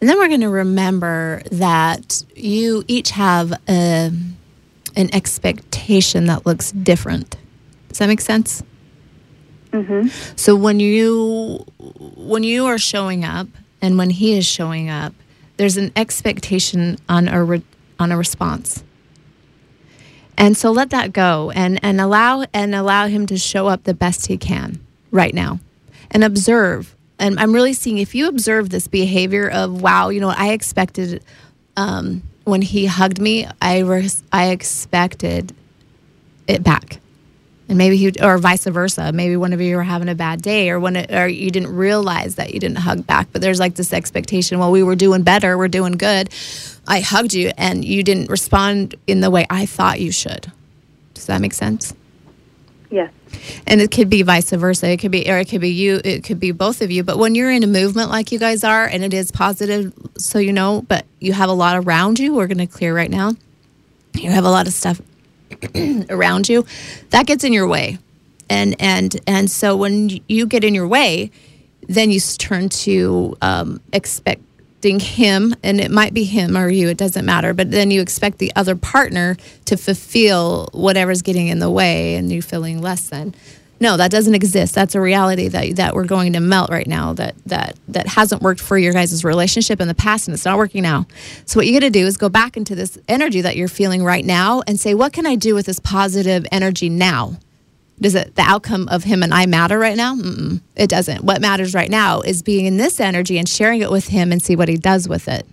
[0.00, 4.10] And then we're going to remember that you each have a,
[4.96, 7.36] an expectation that looks different.
[7.88, 8.62] Does that make sense?
[9.72, 10.08] Mm-hmm.
[10.36, 11.64] So when you
[12.16, 13.48] when you are showing up
[13.80, 15.14] and when he is showing up,
[15.56, 17.62] there's an expectation on a re-
[17.98, 18.84] on a response.
[20.36, 23.94] And so let that go and and allow and allow him to show up the
[23.94, 25.60] best he can right now.
[26.10, 26.94] And observe.
[27.18, 31.24] And I'm really seeing if you observe this behavior of wow, you know, I expected
[31.76, 35.54] um, when he hugged me, I I expected
[36.46, 36.98] it back.
[37.68, 39.12] And maybe he or vice versa.
[39.12, 41.74] Maybe one of you were having a bad day or when it, or you didn't
[41.74, 43.28] realize that you didn't hug back.
[43.32, 46.28] But there's like this expectation well we were doing better we're doing good.
[46.86, 50.50] I hugged you and you didn't respond in the way i thought you should.
[51.14, 51.94] Does that make sense
[52.92, 53.10] Yes.
[53.66, 54.90] and it could be vice versa.
[54.90, 57.02] It could be or it could be you it could be both of you.
[57.02, 60.38] But when you're in a movement like you guys are and it is positive so
[60.38, 63.32] you know but you have a lot around you we're going to clear right now.
[64.14, 65.00] You have a lot of stuff
[66.10, 66.66] around you
[67.10, 67.98] that gets in your way.
[68.50, 71.30] And and and so when you get in your way
[71.88, 73.80] then you turn to um,
[74.82, 78.00] expecting him and it might be him or you it doesn't matter but then you
[78.00, 83.08] expect the other partner to fulfill whatever's getting in the way and you feeling less
[83.08, 83.32] than.
[83.78, 84.74] No that doesn't exist.
[84.74, 88.42] That's a reality that that we're going to melt right now that that that hasn't
[88.42, 91.06] worked for your guys' relationship in the past and it's not working now.
[91.46, 94.02] So what you got to do is go back into this energy that you're feeling
[94.02, 97.36] right now and say what can i do with this positive energy now
[98.02, 100.16] does it the outcome of him and I matter right now?
[100.16, 101.24] Mm-mm, it doesn't.
[101.24, 104.42] What matters right now is being in this energy and sharing it with him and
[104.42, 105.46] see what he does with it.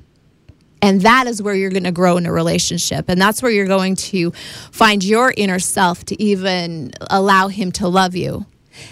[0.82, 3.06] And that is where you're going to grow in a relationship.
[3.08, 4.32] And that's where you're going to
[4.72, 8.46] find your inner self to even allow him to love you.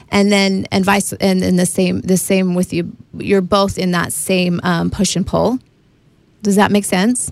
[0.10, 2.96] And then, and vice, and, and the same, the same with you.
[3.18, 5.60] You're both in that same um, push and pull.
[6.44, 7.32] Does that make sense?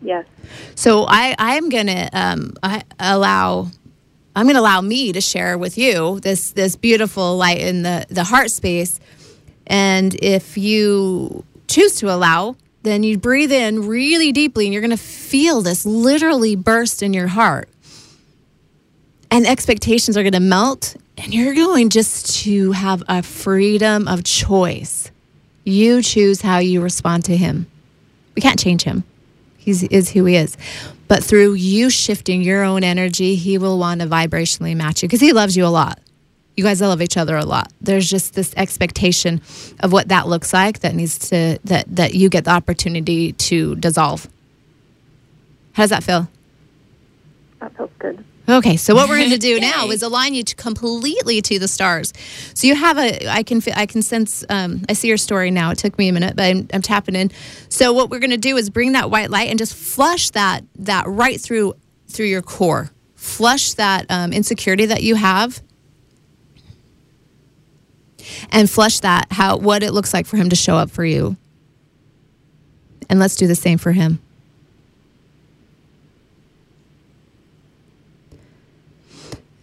[0.00, 0.26] Yes.
[0.74, 3.68] So I, I'm going to um, I allow
[4.36, 8.04] I'm going to allow me to share with you this this beautiful light in the
[8.10, 9.00] the heart space.
[9.66, 14.90] And if you choose to allow, then you breathe in really deeply and you're going
[14.90, 17.70] to feel this literally burst in your heart.
[19.30, 24.22] And expectations are going to melt and you're going just to have a freedom of
[24.22, 25.10] choice.
[25.64, 27.66] You choose how you respond to him.
[28.34, 29.02] We can't change him.
[29.56, 30.56] He's is who he is.
[31.08, 35.20] But through you shifting your own energy, he will want to vibrationally match you because
[35.20, 36.00] he loves you a lot.
[36.56, 37.70] You guys love each other a lot.
[37.80, 39.42] There's just this expectation
[39.80, 43.76] of what that looks like that needs to that that you get the opportunity to
[43.76, 44.26] dissolve.
[45.74, 46.28] How does that feel?
[47.60, 48.24] That feels good.
[48.48, 51.66] Okay, so what we're going to do now is align you to completely to the
[51.66, 52.12] stars.
[52.54, 55.70] So you have a, I can, I can sense, um, I see your story now.
[55.70, 57.32] It took me a minute, but I'm, I'm tapping in.
[57.68, 60.64] So what we're going to do is bring that white light and just flush that,
[60.76, 61.74] that right through,
[62.08, 62.90] through your core.
[63.16, 65.60] Flush that um, insecurity that you have.
[68.50, 71.36] and flush that how what it looks like for him to show up for you.
[73.08, 74.20] And let's do the same for him.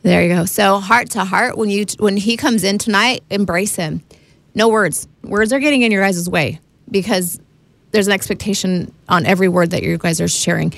[0.04, 0.46] There you go.
[0.46, 4.04] So heart to heart, when you when he comes in tonight, embrace him.
[4.54, 5.08] No words.
[5.24, 6.60] Words are getting in your guys' way
[6.92, 7.40] because
[7.92, 10.74] there's an expectation on every word that you guys are sharing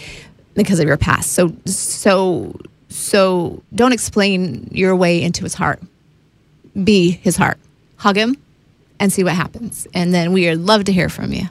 [0.54, 1.34] because of your past.
[1.34, 2.56] So so
[2.90, 5.82] so don't explain your way into his heart.
[6.82, 7.58] Be his heart.
[7.98, 8.38] Hug him
[9.00, 9.88] and see what happens.
[9.94, 11.46] And then we would love to hear from you.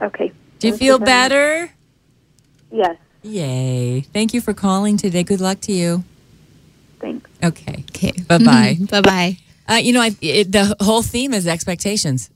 [0.00, 0.32] Okay.
[0.60, 1.06] Do you Thank feel very much.
[1.06, 1.70] better?
[2.70, 2.96] Yes.
[3.22, 4.00] Yay.
[4.02, 5.22] Thank you for calling today.
[5.24, 6.04] Good luck to you.
[7.04, 7.30] Thanks.
[7.42, 7.84] Okay.
[7.90, 8.12] Okay.
[8.26, 8.78] Bye bye.
[8.90, 9.36] bye bye.
[9.68, 12.30] Uh, you know, I, it, the whole theme is expectations.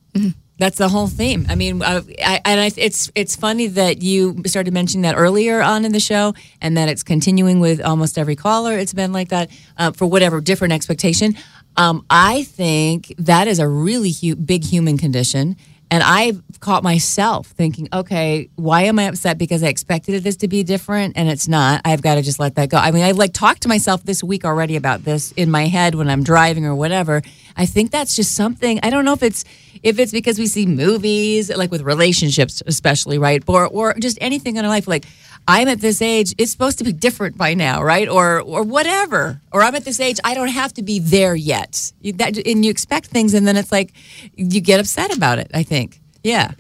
[0.59, 1.46] That's the whole theme.
[1.48, 5.62] I mean, uh, I, and I, it's it's funny that you started mentioning that earlier
[5.62, 8.76] on in the show, and that it's continuing with almost every caller.
[8.76, 11.37] It's been like that uh, for whatever different expectation.
[11.76, 15.57] Um, I think that is a really hu- big human condition,
[15.90, 20.48] and I've caught myself thinking, okay, why am I upset because I expected this to
[20.48, 21.81] be different and it's not?
[21.85, 22.77] I've got to just let that go.
[22.77, 25.94] I mean, I like talked to myself this week already about this in my head
[25.94, 27.22] when I'm driving or whatever.
[27.57, 28.79] I think that's just something.
[28.83, 29.44] I don't know if it's
[29.83, 34.57] if it's because we see movies like with relationships, especially right, or or just anything
[34.57, 34.88] in our life.
[34.88, 35.07] Like
[35.48, 38.06] I'm at this age, it's supposed to be different by now, right?
[38.06, 39.40] Or or whatever.
[39.50, 41.90] Or I'm at this age, I don't have to be there yet.
[42.02, 43.92] You, that, and you expect things, and then it's like
[44.37, 45.50] you get upset about it.
[45.54, 46.52] I think, yeah.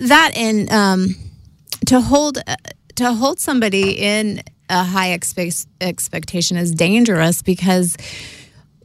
[0.00, 1.14] that and um,
[1.86, 2.38] to hold
[2.96, 7.96] to hold somebody in a high expe- expectation is dangerous because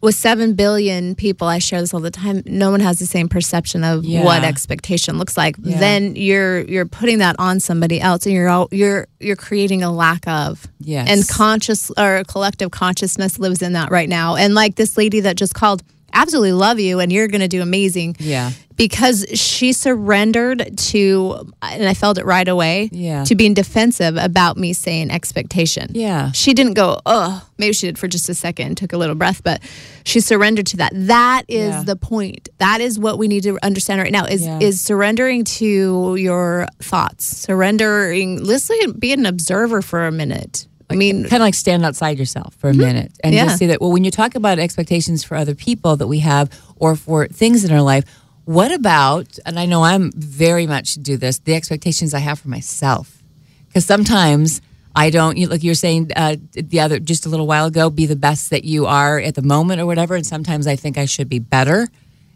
[0.02, 3.30] with 7 billion people i share this all the time no one has the same
[3.30, 4.24] perception of Yeah.
[4.24, 5.80] what expectation looks like Yeah.
[5.80, 9.92] then you're you're putting that on somebody else and you're all, you're you're creating a
[9.92, 11.08] lack of Yes.
[11.10, 15.36] and conscious or collective consciousness lives in that right now and like this lady that
[15.38, 18.52] just called absolutely love you and you're going to do amazing Yeah.
[18.76, 23.24] because she surrendered to and I felt it right away Yeah.
[23.26, 25.92] to being defensive about me saying expectation.
[25.94, 26.32] Yeah.
[26.32, 29.42] She didn't go, "Oh, maybe she did for just a second, took a little breath,
[29.44, 29.62] but
[30.04, 30.92] she surrendered to that.
[30.96, 31.84] That is Yeah.
[31.84, 32.50] the point.
[32.58, 34.60] That is what we need to understand right now is Yeah.
[34.60, 37.26] is surrendering to your thoughts.
[37.26, 40.68] Surrendering listen be an observer for a minute.
[40.92, 43.46] I mean, kind of like stand outside yourself for a minute and Yeah.
[43.46, 46.50] just say that well when you talk about expectations for other people that we have
[46.78, 48.04] or for things in our life
[48.46, 52.50] what about and i know i'm very much do this the expectations i have for
[52.50, 53.22] myself
[53.68, 54.62] because sometimes
[54.96, 57.90] i don't you, like you were saying uh, the other just a little while ago
[57.90, 60.98] be the best that you are at the moment or whatever and sometimes i think
[60.98, 61.88] i should be better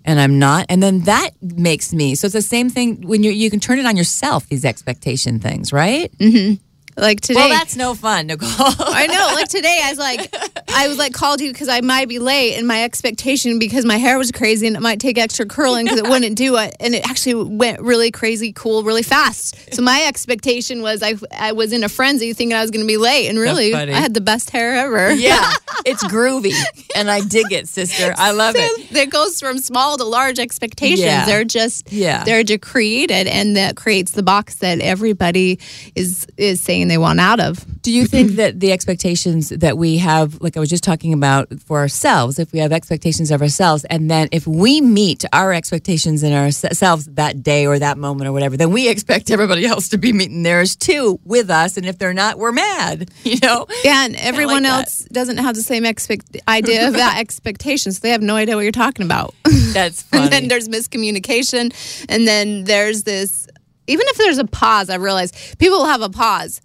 [0.05, 3.31] and i'm not and then that makes me so it's the same thing when you
[3.31, 6.53] you can turn it on yourself these expectation things right mm-hmm.
[6.97, 9.31] Like today well that's no fun nicole I know.
[9.33, 10.33] Like today, I was like,
[10.73, 13.97] I was like called you because I might be late, and my expectation because my
[13.97, 16.95] hair was crazy and it might take extra curling because it wouldn't do it, and
[16.95, 19.73] it actually went really crazy, cool, really fast.
[19.73, 22.87] So my expectation was I I was in a frenzy thinking I was going to
[22.87, 23.73] be late, and really.
[23.73, 25.13] I had the best hair ever.
[25.25, 25.51] Yeah,
[25.85, 26.53] it's groovy,
[26.95, 28.13] and I dig it, sister.
[28.17, 28.91] I love it.
[28.95, 30.99] It goes from small to large expectations.
[31.01, 31.25] Yeah.
[31.25, 32.23] They're just Yeah.
[32.23, 35.59] they're just created, and that creates the box that everybody
[35.95, 37.65] is is saying they want out of.
[37.81, 41.47] Do you think that the expectations that we have, like I was just talking about
[41.59, 46.23] for ourselves, if we have expectations of ourselves, and then if we meet our expectations
[46.23, 49.97] in ourselves that day or that moment or whatever, then we expect everybody else to
[49.97, 51.77] be meeting theirs too with us.
[51.77, 53.67] And if they're not, we're mad, you know?
[53.83, 54.79] Yeah, and everyone that.
[54.79, 58.55] else doesn't have the same expect idea of that expectation, so they have no idea
[58.55, 59.35] what you're talking about.
[59.73, 61.71] That's and then there's miscommunication,
[62.09, 63.47] and then there's this.
[63.87, 66.61] Even if there's a pause, I realize people will have a pause.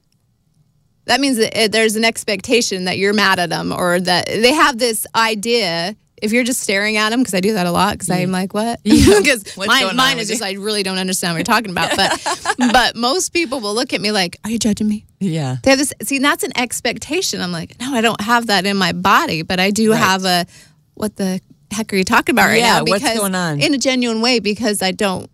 [1.10, 4.52] That means that it, there's an expectation that you're mad at them, or that they
[4.52, 5.96] have this idea.
[6.22, 8.32] If you're just staring at them, because I do that a lot, because I'm mm.
[8.32, 8.78] like, what?
[8.84, 10.40] Because What's mine, mine is just?
[10.40, 11.96] I really don't understand what you're talking about.
[11.96, 15.04] But but most people will look at me like, are you judging me?
[15.18, 15.56] Yeah.
[15.64, 15.92] They have this.
[16.02, 17.40] See, that's an expectation.
[17.40, 19.98] I'm like, no, I don't have that in my body, but I do Right.
[19.98, 20.46] have a.
[20.94, 21.40] What the
[21.72, 22.84] heck are you talking about right Yeah, now?
[22.84, 23.60] what's going on?
[23.60, 25.28] In a genuine way, because I don't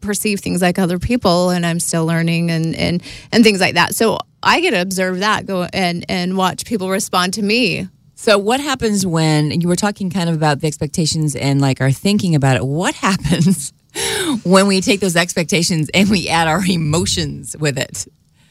[0.00, 3.94] perceive things like other people, and I'm still learning and and and things like that.
[3.94, 7.88] So I get to observe that, go and and watch people respond to me.
[8.14, 11.90] So, what happens when you were talking kind of about the expectations and like our
[11.92, 12.64] thinking about it?
[12.66, 13.72] What happens
[14.44, 18.06] when we take those expectations and we add our emotions with it?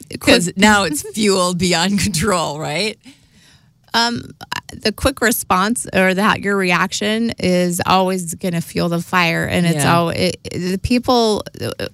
[0.09, 2.97] Because now it's fueled beyond control, right?
[3.93, 4.23] Um,
[4.73, 9.65] the quick response or that your reaction is always going to fuel the fire, and
[9.65, 9.95] it's Yeah.
[9.97, 11.43] all it, the people.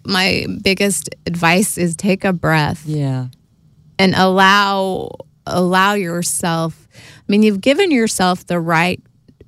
[0.06, 2.84] My biggest advice is take a breath.
[2.86, 3.28] Yeah.
[4.04, 5.10] And allow
[5.46, 6.88] allow yourself.
[6.96, 9.02] I mean, you've given yourself the right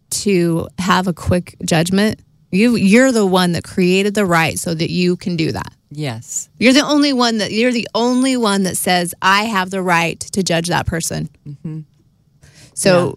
[0.10, 2.20] to have a quick judgment.
[2.52, 5.74] You you're the one that created the right so that you can do that.
[5.92, 6.50] Yes.
[6.58, 10.20] You're the only one that you're the only one that says I have the right
[10.20, 11.30] to judge that person.
[12.74, 13.16] So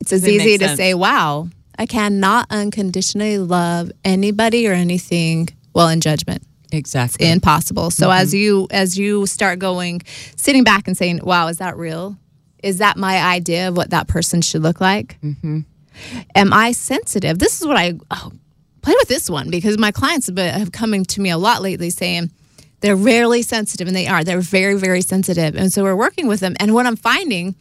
[0.00, 0.76] it's as Doesn't easy to sense.
[0.78, 7.26] say, "Wow, I cannot unconditionally love anybody or anything while in judgment." Exactly.
[7.26, 7.90] It's impossible.
[7.90, 8.20] So Mm-hmm.
[8.20, 10.02] as you as you start going,
[10.36, 12.16] sitting back and saying, "Wow, is that real?
[12.62, 15.18] Is that my idea of what that person should look like?
[15.22, 15.60] Mm-hmm.
[16.34, 18.32] Am I sensitive?" This is what I oh,
[18.82, 21.62] play with this one because my clients have, been, have coming to me a lot
[21.62, 22.30] lately saying
[22.80, 24.24] they're rarely sensitive, and they are.
[24.24, 26.54] They're very very sensitive, and so we're working with them.
[26.60, 27.54] And what I'm finding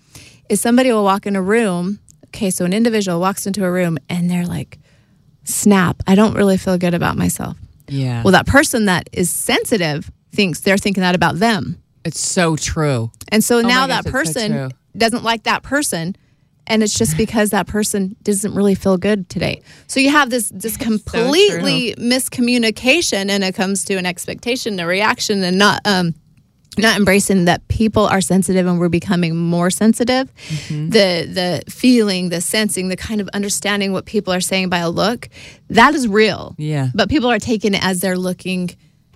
[0.49, 1.99] is somebody will walk in a room.
[2.27, 4.77] Okay, so an individual walks into a room and they're like,
[5.43, 6.01] "Snap!
[6.05, 7.57] I don't really feel good about myself."
[7.91, 8.23] Yeah.
[8.23, 11.81] Well, that person that is sensitive thinks they're thinking that about them.
[12.05, 13.11] It's so true.
[13.31, 14.69] And so Oh now gosh, that so person true.
[14.97, 16.15] doesn't like that person.
[16.67, 19.63] And it's just because that person doesn't really feel good today.
[19.87, 25.43] So you have this this completely miscommunication and it comes to an expectation, a reaction,
[25.43, 26.13] and not um
[26.77, 30.33] not embracing that people are sensitive and we're becoming more sensitive.
[30.47, 30.89] Mm-hmm.
[30.89, 34.89] The the feeling, the sensing, the kind of understanding what people are saying by a
[34.89, 35.29] look,
[35.69, 36.55] that is real.
[36.57, 36.89] Yeah.
[36.93, 38.69] But people are taking it as they're looking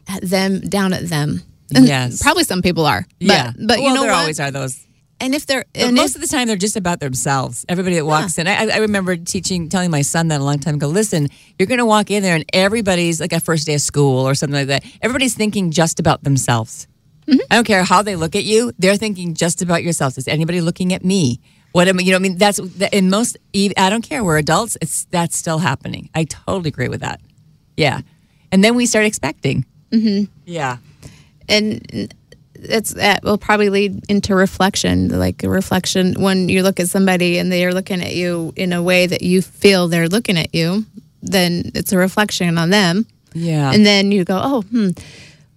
[0.08, 1.42] at them, down at them.
[1.76, 2.22] And Yes.
[2.22, 3.06] Probably some people are.
[3.20, 3.52] But, yeah.
[3.58, 4.20] But you well, know there what?
[4.22, 4.86] always are those.
[5.20, 7.66] And if they're and most if- of the time, they're just about themselves.
[7.70, 8.48] Everybody that walks in.
[8.48, 10.88] I, I remember teaching, telling my son that a long time ago.
[10.88, 14.28] Listen, you're going to walk in there, and everybody's like a first day of school
[14.28, 14.84] or something like that.
[15.02, 16.88] Everybody's thinking just about themselves.
[17.28, 17.40] Mm-hmm.
[17.52, 20.18] I don't care how they look at you; they're thinking just about yourselves.
[20.18, 21.40] Is anybody looking at me?
[21.72, 22.04] What am I?
[22.04, 22.60] You know, I mean, that's
[22.92, 23.38] in most.
[23.56, 24.24] I don't care.
[24.24, 24.78] We're adults.
[24.82, 26.10] It's that's still happening.
[26.14, 27.20] I totally agree with that.
[27.78, 28.02] Yeah,
[28.52, 29.66] and then we start expecting.
[29.92, 30.28] Mhm.
[30.46, 30.78] Yeah.
[31.50, 32.14] and
[32.56, 37.38] it's that will probably lead into reflection like a reflection when you look at somebody
[37.38, 40.56] and they are looking at you in a way that you feel they're looking at
[40.56, 40.86] you
[41.22, 43.74] then it's a reflection on them Yeah.
[43.74, 44.90] and then you go oh hmm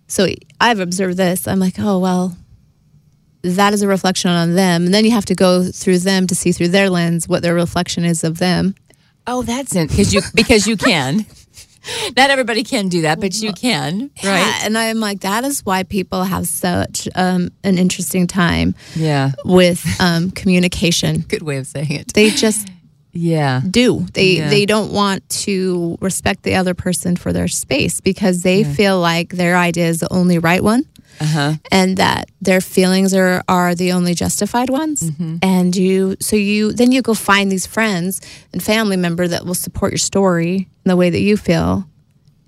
[0.07, 0.27] so
[0.61, 2.37] i've observed this i'm like oh well
[3.43, 6.35] that is a reflection on them and then you have to go through them to
[6.35, 8.75] see through their lens what their reflection is of them
[9.29, 9.89] Oh, that's it.
[9.89, 11.27] Because you because you can.
[12.17, 14.65] Not everybody can do that, but you can, Yeah, right?
[14.65, 19.33] and I'm like, that is why people have such um, an interesting time Yeah.
[19.45, 21.23] with um, communication.
[21.23, 22.13] Good way of saying it.
[22.15, 22.69] They just
[23.17, 23.63] Yeah.
[23.71, 24.07] do.
[24.13, 24.51] They Yeah.
[24.51, 28.73] they don't want to respect the other person for their space because they Yeah.
[28.75, 30.85] feel like their idea is the only right one.
[31.19, 31.55] Uh-huh.
[31.71, 35.37] And that their feelings are, are the only justified ones, Mm-hmm.
[35.43, 38.21] and you so you then you go find these friends
[38.53, 41.87] and family member that will support your story in the way that you feel,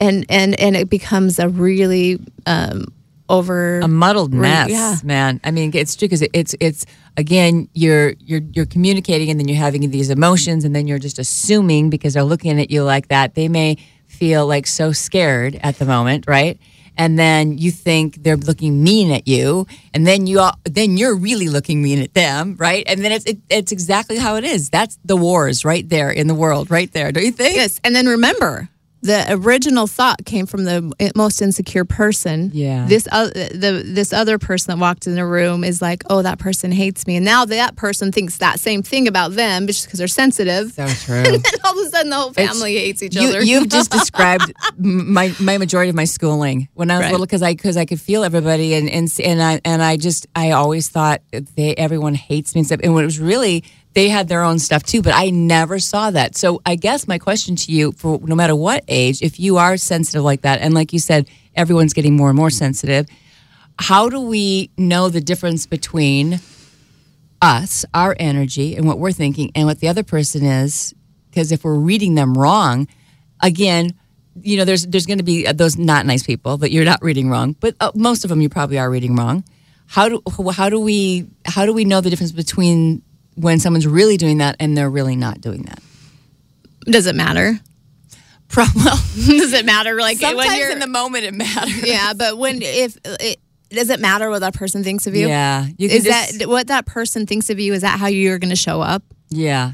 [0.01, 2.85] and and and it becomes a really um,
[3.29, 4.97] over a muddled mess, yeah.
[5.05, 5.41] man.
[5.45, 6.87] I mean, it's true because it's it's
[7.17, 11.19] again you're you're you're communicating and then you're having these emotions and then you're just
[11.19, 15.79] assuming because they're looking at you like that they may feel like so scared at
[15.79, 16.59] the moment, right?
[16.97, 21.15] And then you think they're looking mean at you, and then you all, then you're
[21.15, 22.83] really looking mean at them, right?
[22.89, 24.69] And then it's it, it's exactly how it is.
[24.69, 27.13] That's the wars right there in the world, right there.
[27.13, 27.55] Don't you think?
[27.55, 28.69] Yes, and then remember,
[29.01, 32.51] the original thought came from the most insecure person.
[32.53, 32.87] Yeah.
[32.89, 36.39] This uh, the this other person that walked in the room is like, oh, that
[36.39, 39.99] person hates me, and now that person thinks that same thing about them just because
[39.99, 40.73] they're sensitive.
[40.73, 41.17] So true.
[41.17, 43.43] and then all of a sudden, the whole family hates each you, other.
[43.43, 47.13] You've just described my my majority of my schooling when I was Right.
[47.13, 50.27] little because I because I could feel everybody and and and I and I just
[50.35, 51.23] I always thought
[51.57, 53.65] they everyone hates me and stuff and when it was really
[53.99, 57.19] they had their own stuff too but I never saw that so I guess my
[57.19, 60.73] question to you for no matter what age if you are sensitive like that and
[60.73, 63.07] like you said everyone's getting more and more sensitive
[63.79, 66.41] how do we know the difference between
[67.41, 70.95] us, our energy, and what we're thinking, and what the other person is.
[71.31, 72.89] Because if we're reading them wrong,
[73.43, 73.95] again,
[74.41, 77.29] you know, there's there's going to be those not nice people that you're not reading
[77.29, 79.45] wrong, but uh, most of them you probably are reading wrong.
[79.87, 83.03] How do how do we how do we know the difference between
[83.39, 85.81] when someone's really doing that and they're really not doing that?
[86.85, 87.59] Does it matter?
[88.49, 89.95] Pro- well, Does it matter?
[89.97, 91.87] Like sometimes in the moment it matters.
[91.87, 93.39] yeah, but when if it
[93.71, 95.29] does it matter what that person thinks of you?
[95.29, 97.75] Yeah, you is just- that what that person thinks of you?
[97.75, 99.03] Is that how you're going to show up?
[99.31, 99.73] Yeah.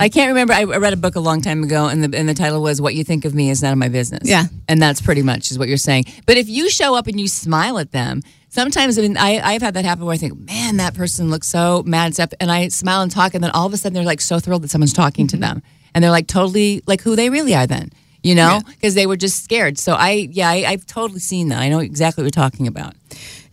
[0.00, 0.54] I can't remember.
[0.54, 2.80] I I read a book a long time ago, and the and the title was
[2.80, 4.44] "What You Think of Me Is None of My Business." Yeah.
[4.66, 6.06] and that's pretty much is what you're saying.
[6.24, 8.22] But if you show up and you smile at them,
[8.58, 11.48] sometimes I mean, I I've had that happen where I think, man, that person looks
[11.48, 13.94] so mad and stuff, and I smile and talk, and then all of a sudden
[13.94, 15.42] they're like so thrilled that someone's talking to mm-hmm.
[15.42, 15.62] them,
[15.94, 17.90] and they're like totally like who they really are then.
[18.20, 19.78] You know, because they were just scared.
[19.78, 21.60] So I, yeah, I, I've totally seen that.
[21.60, 22.94] I know exactly what you're talking about.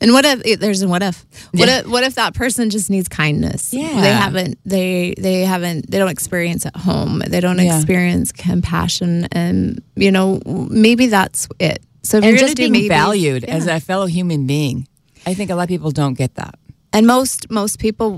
[0.02, 1.24] And what if there's a what if?
[1.52, 1.80] What Yeah.
[1.80, 3.72] if what if that person just needs kindness?
[3.72, 4.02] Yeah.
[4.02, 7.22] They haven't they they haven't they don't experience at home.
[7.28, 7.78] They don't Yeah.
[7.78, 11.84] experience compassion and you know, maybe that's it.
[12.02, 13.56] So if and you're just being maybes- valued yeah.
[13.56, 14.88] as a fellow human being.
[15.26, 16.56] I think a lot of people don't get that.
[16.94, 18.10] and most most people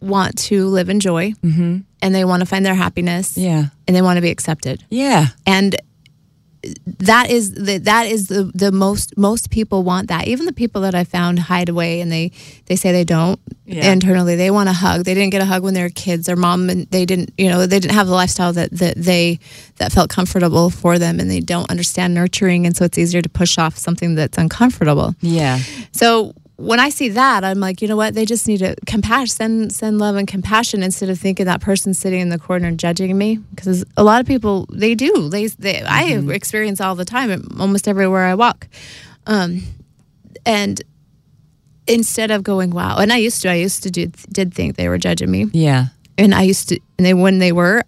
[0.00, 1.78] want to live in joy Mm-hmm.
[2.02, 3.64] and they want to find their happiness Yeah.
[3.86, 4.84] and they want to be accepted.
[4.90, 5.26] Yeah.
[5.46, 5.76] and
[6.84, 10.26] that is the that is the the most most people want that.
[10.28, 12.30] Even the people that i found hide away and they
[12.66, 13.92] they say they don't Yeah.
[13.92, 15.04] internally they want a hug.
[15.04, 16.26] They didn't get a hug when they were kids.
[16.26, 19.38] Their mom and they didn't you know they didn't have the lifestyle that that they
[19.76, 22.66] that felt comfortable for them and they don't understand nurturing.
[22.66, 25.14] And so it's easier to push off something that's uncomfortable.
[25.20, 25.58] Yeah.
[25.92, 28.14] so when I see that, I'm like, you know what?
[28.14, 31.98] They just need to compassion, send send love and compassion instead of thinking that person's
[31.98, 33.36] sitting in the corner judging me.
[33.54, 35.28] Because a lot of people, they do.
[35.28, 38.68] They, they I experience all the time, almost everywhere I walk.
[39.26, 39.62] Um,
[40.46, 40.80] and
[41.86, 44.88] instead of going, wow, and I used to, I used to do, did think they
[44.88, 45.86] were judging me Yeah.
[46.18, 47.82] and I used to, and they when they were,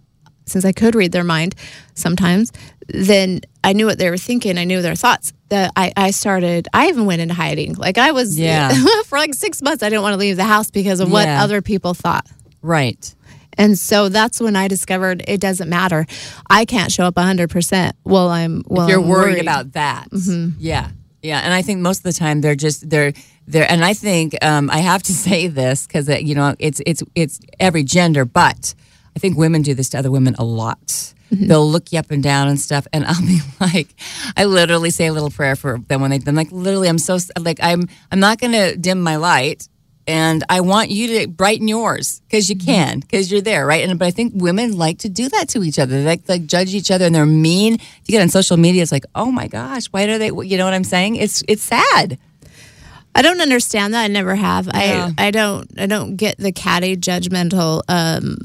[0.49, 1.55] since I could read their mind
[1.95, 2.53] sometimes,
[2.89, 4.59] then I knew what they were thinking.
[4.59, 5.33] I knew their thoughts.
[5.51, 6.69] That I, I started.
[6.75, 7.75] I even went into hiding.
[7.75, 8.71] Like I was, Yeah.
[9.07, 9.83] for like six months.
[9.83, 11.43] I didn't want to leave the house because of what Yeah.
[11.43, 12.27] other people thought.
[12.61, 13.15] Right.
[13.57, 16.07] And so that's when I discovered it doesn't matter.
[16.51, 19.41] I can't show up 100% while I'm while if you're I'm worried, worried.
[19.43, 20.09] about that.
[20.59, 20.91] Yeah.
[21.23, 21.41] Yeah.
[21.41, 23.13] And I think most of the time they're just they're
[23.47, 27.03] they're and I think um, I have to say this because you know it's it's
[27.15, 28.75] it's every gender, but
[29.19, 30.79] I think women do this to other women a lot.
[30.87, 31.49] Mm-hmm.
[31.49, 33.89] They'll look you up and down and stuff, and I'll be like,
[34.37, 36.21] I literally say a little prayer for them when they.
[36.25, 37.89] I'm like, literally, I'm so like I'm.
[38.13, 39.69] I'm not going to dim my light,
[40.07, 42.67] and I want you to brighten yours because you mm-hmm.
[42.67, 43.83] can, because you're there, right?
[43.83, 45.99] And but I think women like to do that to each other.
[45.99, 47.75] They like like judge each other, and they're mean.
[47.75, 50.29] If you get on social media, it's like, oh my gosh, why do they?
[50.29, 51.17] You know what I'm saying?
[51.17, 52.21] It's it's sad.
[53.15, 54.05] I don't understand that.
[54.05, 54.67] I never have.
[54.67, 55.11] Yeah.
[55.19, 57.83] I I don't I don't get the catty judgmental.
[57.89, 58.37] Um,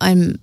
[0.00, 0.36] I'm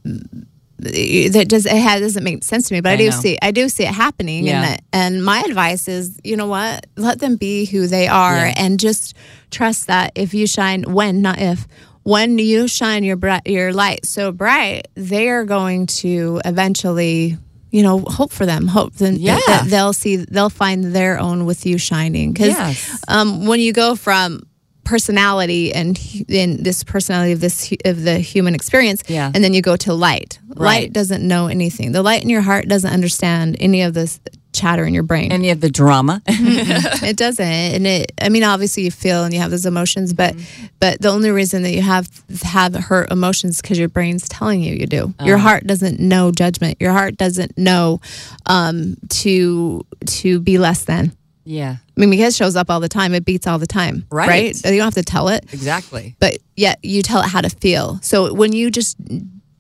[0.80, 2.82] that does it has, doesn't make sense to me.
[2.82, 3.20] But I, I do know.
[3.20, 4.46] see I do see it happening.
[4.46, 4.62] Yeah.
[4.62, 6.86] And that, and my advice is, you know what?
[6.96, 8.54] Let them be who they are, Yeah.
[8.58, 9.16] and just
[9.52, 11.68] trust that if you shine when not if.
[12.04, 17.38] When you shine your bright, your light so bright, they are going to eventually,
[17.72, 18.68] you know, hope for them.
[18.68, 19.40] Hope then Yeah.
[19.48, 22.32] that they'll see, they'll find their own with you shining.
[22.34, 23.00] Because Yes.
[23.08, 24.44] um, when you go from
[24.86, 26.00] personality and
[26.30, 29.30] in this personality of this of the human experience Yeah.
[29.36, 30.84] and then you go to light Right.
[30.84, 34.22] light doesn't know anything the light in your heart doesn't understand any of this
[34.58, 36.22] chatter in your brain Any of the drama.
[36.28, 40.36] it doesn't and it i mean obviously you feel and you have those emotions but
[40.80, 42.10] but the only reason that you have
[42.44, 46.76] have hurt emotions because your brain's telling you you do your heart doesn't know judgment
[46.80, 48.02] your heart doesn't know
[48.48, 51.12] um to to be less than
[51.50, 51.78] yeah.
[51.96, 54.28] I mean, because it shows up all the time, it beats all the time, Right.
[54.28, 54.66] right?
[54.66, 56.14] You don't have to tell it, Exactly.
[56.20, 58.00] but yet you tell it how to feel.
[58.02, 58.98] So when you just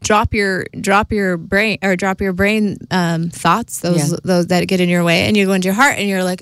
[0.08, 4.18] drop your drop your brain or drop your brain um, thoughts, those Yeah.
[4.24, 6.42] those that get in your way, and you go into your heart, and you're like,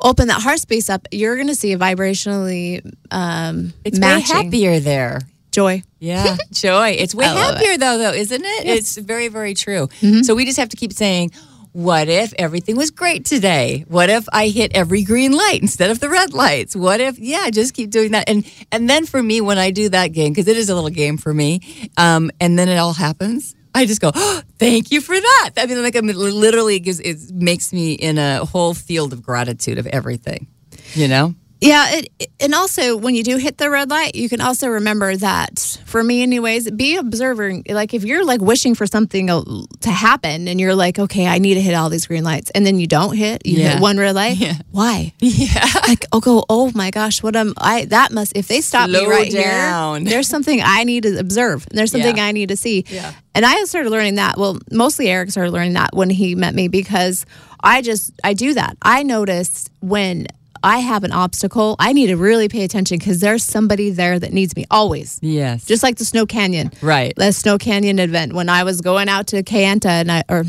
[0.00, 1.06] open that heart space up.
[1.12, 5.20] You're going to see a vibrationally um, It's matching way happier there.
[5.52, 5.82] joy.
[6.00, 6.90] Yeah, joy.
[6.98, 8.66] It's way happier though, though, isn't it?
[8.66, 9.88] It's very, very true.
[10.22, 11.30] So we just have to keep saying,
[11.72, 13.84] "What if everything was great today?
[13.88, 16.76] What if I hit every green light instead of the red lights?
[16.76, 19.88] What if, yeah, just keep doing that." And and then for me, when I do
[19.88, 22.92] that game, because it is a little game for me, um, and then it all
[22.94, 23.54] happens.
[23.74, 25.50] I just go, oh, thank you for that.
[25.56, 29.14] I mean, like, I mean, literally, it, gives, it makes me in a whole field
[29.14, 30.46] of gratitude of everything.
[30.94, 31.34] You know?
[31.62, 35.16] Yeah, it, and also when you do hit the red light, you can also remember
[35.16, 37.64] that for me, anyways, be observing.
[37.68, 41.54] Like if you're like wishing for something to happen, and you're like, okay, I need
[41.54, 43.74] to hit all these green lights, and then you don't hit, you Yeah.
[43.74, 44.38] hit one red light.
[44.38, 44.54] Yeah.
[44.72, 45.12] Why?
[45.20, 45.64] Yeah.
[45.88, 47.84] Like, oh, go, oh my gosh, what am I?
[47.86, 50.02] That must if they stop Slow me right down.
[50.02, 51.66] here, there's something I need to observe.
[51.70, 52.24] and There's something Yeah.
[52.26, 52.84] I need to see.
[52.88, 53.12] Yeah.
[53.34, 54.36] And I started learning that.
[54.38, 57.24] Well, mostly Eric started learning that when he met me because
[57.62, 58.76] I just I do that.
[58.82, 60.26] I notice when
[60.64, 64.32] I have an obstacle, I need to really pay attention because there's somebody there that
[64.32, 65.18] needs me always.
[65.22, 65.64] Yes.
[65.66, 67.12] Just like the Snow Canyon, right.
[67.16, 70.44] the Snow Canyon event when I was going out to Kayenta and I or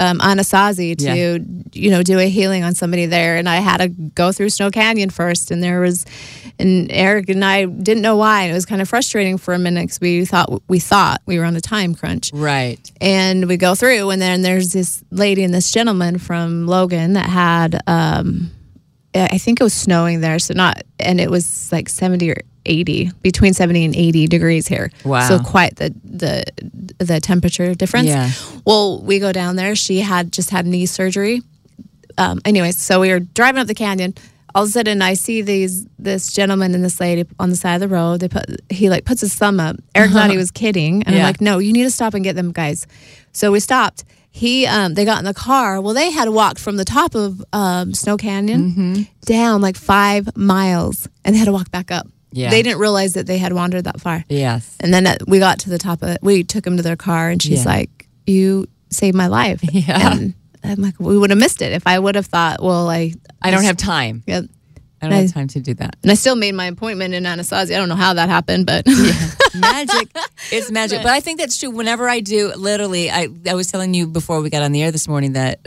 [0.00, 1.38] um, Anasazi to Yeah.
[1.72, 4.70] you know do a healing on somebody there, and I had to go through Snow
[4.72, 6.04] Canyon first, and there was,
[6.58, 9.58] and Eric and I didn't know why, and it was kind of frustrating for a
[9.58, 12.80] minute because we thought we thought we were on a time crunch, Right.
[13.00, 17.28] and we go through, and then there's this lady and this gentleman from Logan that
[17.28, 18.50] had, um,
[19.14, 22.36] I think it was snowing there, so not, and it was like seventy or.
[22.66, 25.28] 80 between 70 and 80 degrees here Wow.
[25.28, 26.44] so quite the the
[26.96, 28.30] the temperature difference Yeah.
[28.64, 29.74] well, we go down there.
[29.76, 31.42] She had just had knee surgery.
[32.16, 34.14] Um, anyways, so we were driving up the canyon.
[34.54, 37.74] all of a sudden I see these this gentleman and this lady on the side
[37.74, 38.20] of the road.
[38.20, 39.76] They put he like puts his thumb up.
[39.94, 42.34] Eric thought he was kidding, and I'm like, no, you need to stop and get
[42.34, 42.86] them guys.
[43.32, 44.04] So we stopped.
[44.36, 45.80] He um they got in the car.
[45.80, 49.02] Well, they had walked from the top of um, Snow Canyon Mm-hmm.
[49.26, 52.08] down like five miles, and they had to walk back up.
[52.32, 52.50] Yeah.
[52.50, 54.24] They didn't realize that they had wandered that far.
[54.28, 54.76] Yes.
[54.80, 56.18] And then uh, we got to the top of it.
[56.20, 57.70] We took him to their car, and she's Yeah.
[57.76, 60.14] like, "You saved my life." Yeah.
[60.18, 63.12] And I'm like, "We would have missed it if I would have thought, well, I
[63.40, 64.24] I don't have time.
[64.26, 64.46] Yep.
[65.04, 65.96] I don't have time to do that.
[66.02, 67.74] And I still made my appointment in Anasazi.
[67.74, 69.12] I don't know how that happened, but yeah.
[69.54, 70.10] magic.
[70.50, 71.02] It's magic.
[71.02, 71.70] But I think that's true.
[71.70, 74.90] Whenever I do, literally, I, I was telling you before we got on the air
[74.90, 75.60] this morning that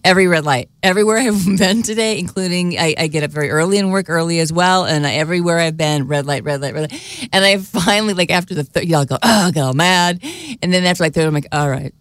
[0.04, 3.92] every red light, everywhere I've been today, including I, I get up very early and
[3.92, 4.84] work early as well.
[4.84, 7.28] And I, everywhere I've been, red light, red light, red light.
[7.32, 10.20] And I finally, like after the third, y'all go, oh, I all mad.
[10.62, 11.94] And then after like third, I'm like, all right.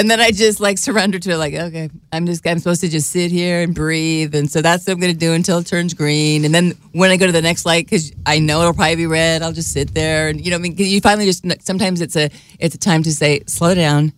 [0.00, 2.88] And then I just like surrender to it, like, okay, I'm just, I'm supposed to
[2.88, 4.34] just sit here and breathe.
[4.34, 6.46] And so that's what I'm going to do until it turns green.
[6.46, 9.06] And then when I go to the next light, because I know it'll probably be
[9.06, 10.28] red, I'll just sit there.
[10.28, 13.12] And, you know, I mean, you finally just, sometimes it's a, it's a time to
[13.12, 14.14] say, slow down.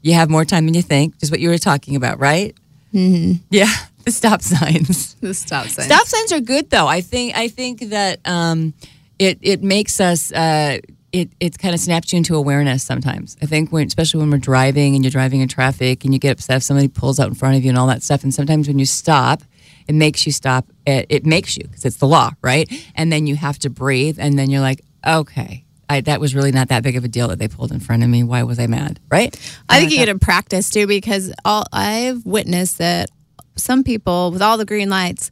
[0.00, 2.54] You have more time than you think, just what you were talking about, right?
[2.94, 3.40] Mhm.
[3.50, 3.68] Yeah.
[4.06, 5.14] The stop signs.
[5.20, 5.86] the stop sign.
[5.86, 6.86] Stop signs are good though.
[6.86, 8.72] I think I think that um,
[9.18, 10.78] it it makes us uh,
[11.12, 13.36] it it kind of snaps you into awareness sometimes.
[13.42, 16.32] I think when especially when we're driving and you're driving in traffic and you get
[16.32, 18.22] upset if somebody pulls out in front of you and all that stuff.
[18.22, 19.42] And sometimes when you stop,
[19.86, 20.66] it makes you stop.
[20.86, 22.70] It, it makes you because it's the law, right?
[22.94, 25.64] And then you have to breathe, and then you're like, okay.
[25.88, 28.02] I, that was really not that big of a deal that they pulled in front
[28.02, 28.24] of me.
[28.24, 28.98] Why was I mad?
[29.08, 29.32] Right?
[29.68, 33.08] I think you get to practice too because all I've witnessed that
[33.56, 35.30] some people with all the green lights,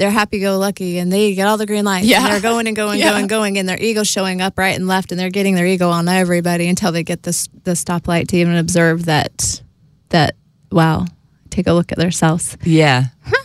[0.00, 2.06] they're happy go lucky and they get all the green lights.
[2.06, 2.24] Yeah.
[2.24, 3.10] And they're going and going, Yeah.
[3.10, 5.90] going, going, and their ego showing up right and left, and they're getting their ego
[5.90, 9.60] on everybody until they get this the stoplight to even observe that
[10.08, 10.36] that
[10.72, 11.04] wow,
[11.50, 12.56] take a look at themselves.
[12.64, 13.04] Yeah.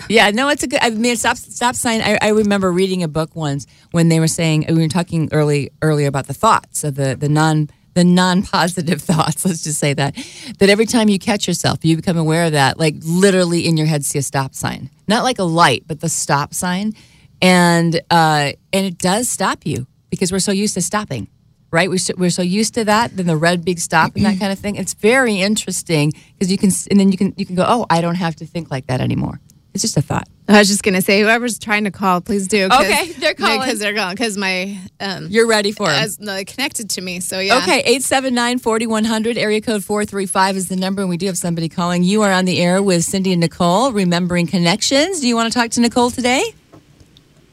[0.09, 0.79] yeah, no, it's a good.
[0.81, 1.99] I mean, stop stop sign.
[2.01, 5.71] I, I remember reading a book once when they were saying we were talking early
[5.81, 9.43] earlier about the thoughts of the the non the non positive thoughts.
[9.43, 10.15] Let's just say that
[10.59, 12.77] that every time you catch yourself, you become aware of that.
[12.77, 16.09] Like literally in your head, see a stop sign, not like a light, but the
[16.09, 16.93] stop sign,
[17.41, 21.27] and uh, and it does stop you because we're so used to stopping.
[21.71, 23.17] Right, we're so, we're so used to that.
[23.17, 24.75] Then the red big stop and that kind of thing.
[24.75, 27.99] It's very interesting because you can, and then you can you can go, oh, I
[27.99, 29.41] don't have to think like that anymore.
[29.75, 30.29] It's just a thought.
[30.47, 32.69] I was just gonna say, whoever's trying to call, please do.
[32.71, 33.59] Okay, they're calling.
[33.59, 36.01] because they're calling because my um, You're ready for 'em.
[36.01, 37.19] as, no, connected to me.
[37.19, 41.37] So yeah, Okay, 879 4100, area code 435 is the number, and we do have
[41.37, 42.03] somebody calling.
[42.03, 45.19] You are on the air with Cindy and Nicole, remembering connections.
[45.19, 46.41] Do you want to talk to Nicole today?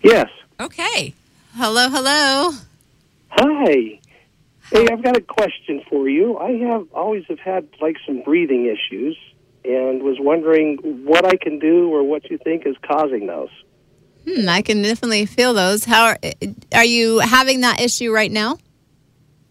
[0.05, 0.29] Yes.
[0.61, 1.14] Okay.
[1.57, 2.53] Hello, hello.
[3.31, 3.99] Hi.
[4.70, 6.39] Hey, I've got a question for you.
[6.39, 9.18] I have always have had like some breathing issues
[9.65, 13.51] and was wondering what I can do or what you think is causing those.
[14.29, 15.85] Hmm, I can definitely feel those.
[15.85, 16.19] How are,
[16.75, 18.59] are you having that issue right now?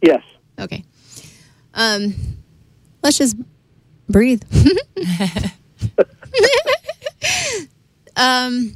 [0.01, 0.23] Yes.
[0.59, 0.83] Okay.
[1.73, 2.13] Um,
[3.03, 3.37] let's just
[4.07, 4.43] breathe.
[8.15, 8.75] um,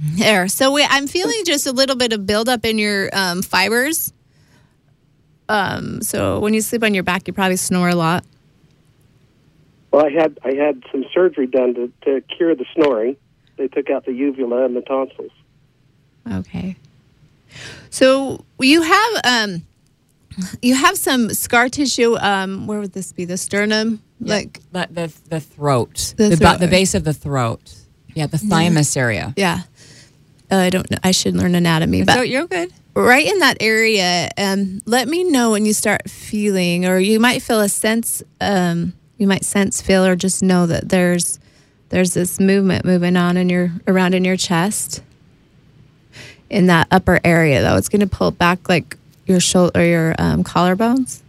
[0.00, 0.48] there.
[0.48, 4.12] So we, I'm feeling just a little bit of buildup in your um, fibers.
[5.50, 8.24] Um, so when you sleep on your back, you probably snore a lot.
[9.90, 13.16] Well, I had I had some surgery done to, to cure the snoring.
[13.56, 15.32] They took out the uvula and the tonsils.
[16.30, 16.76] Okay.
[17.90, 19.62] So you have um
[20.62, 25.12] you have some scar tissue um where would this be the sternum like the the,
[25.28, 26.52] the throat, The the, throat.
[26.52, 27.74] ba- the base of the throat.
[28.14, 29.34] Yeah, the thymus area.
[29.36, 29.62] yeah
[30.52, 32.72] uh, I don't know I should learn anatomy but So you're good.
[32.94, 37.40] Right in that area um let me know when you start feeling or you might
[37.42, 41.38] feel a sense um you might sense feel or just know that there's
[41.90, 45.02] there's this movement moving on in your around in your chest
[46.48, 47.76] in that upper area though.
[47.76, 51.22] It's going to pull back like your shoulder or your um, collarbones.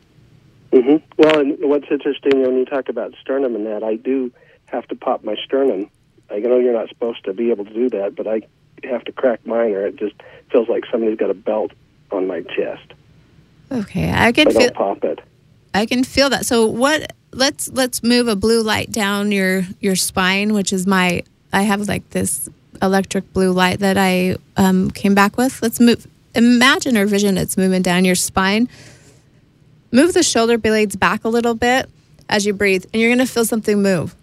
[0.73, 4.31] Hmm Well, and what's interesting when you talk about sternum and that, I do
[4.65, 5.89] have to pop my sternum.
[6.29, 8.41] I know you're not supposed to be able to do that, but I
[8.83, 10.15] have to crack mine, or it just
[10.51, 11.71] feels like somebody's got a belt
[12.11, 12.93] on my chest.
[13.71, 15.19] okay i I can don't feel pop it.
[15.73, 19.95] i can feel that so what let's let's move a blue light down your your
[19.95, 21.23] spine which is my
[21.53, 22.49] i have like this
[22.81, 26.05] electric blue light that i um, came back with let's move
[26.35, 28.67] imagine or vision it's moving down your spine
[29.91, 31.89] move the shoulder blades back a little bit
[32.27, 34.15] as you breathe and you're going to feel something move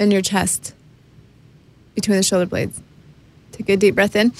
[0.00, 0.74] in your chest
[1.94, 2.80] between the shoulder blades
[3.56, 4.32] take a good deep breath in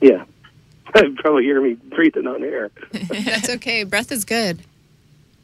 [0.00, 0.24] Yeah.
[0.94, 2.70] I'd probably hear me breathing on air.
[2.92, 4.62] that's okay breath is good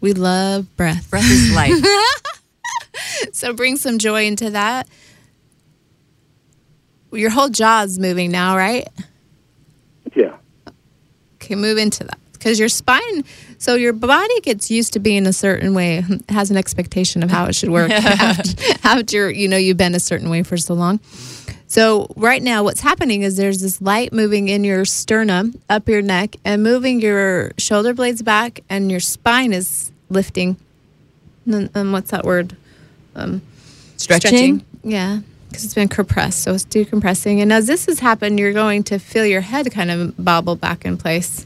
[0.00, 1.74] we love breath breath is life
[3.32, 4.88] so bring some joy into that.
[7.12, 8.86] Your whole jaw's moving now, right?
[10.14, 10.36] Yeah.
[11.36, 13.24] Okay, move into that because your spine.
[13.58, 17.46] So your body gets used to being a certain way, has an expectation of how
[17.46, 21.00] it should work after, after you know you've been a certain way for so long.
[21.66, 26.00] So right now, what's happening is there's this light moving in your sternum, up your
[26.00, 30.56] neck, and moving your shoulder blades back, and your spine is lifting.
[31.44, 32.56] And, and what's that word?
[33.14, 33.42] Um,
[33.98, 34.64] Stretching?
[34.82, 37.42] Yeah, because it's been compressed, so it's decompressing.
[37.42, 40.86] And as this has happened, you're going to feel your head kind of bobble back
[40.86, 41.44] in place.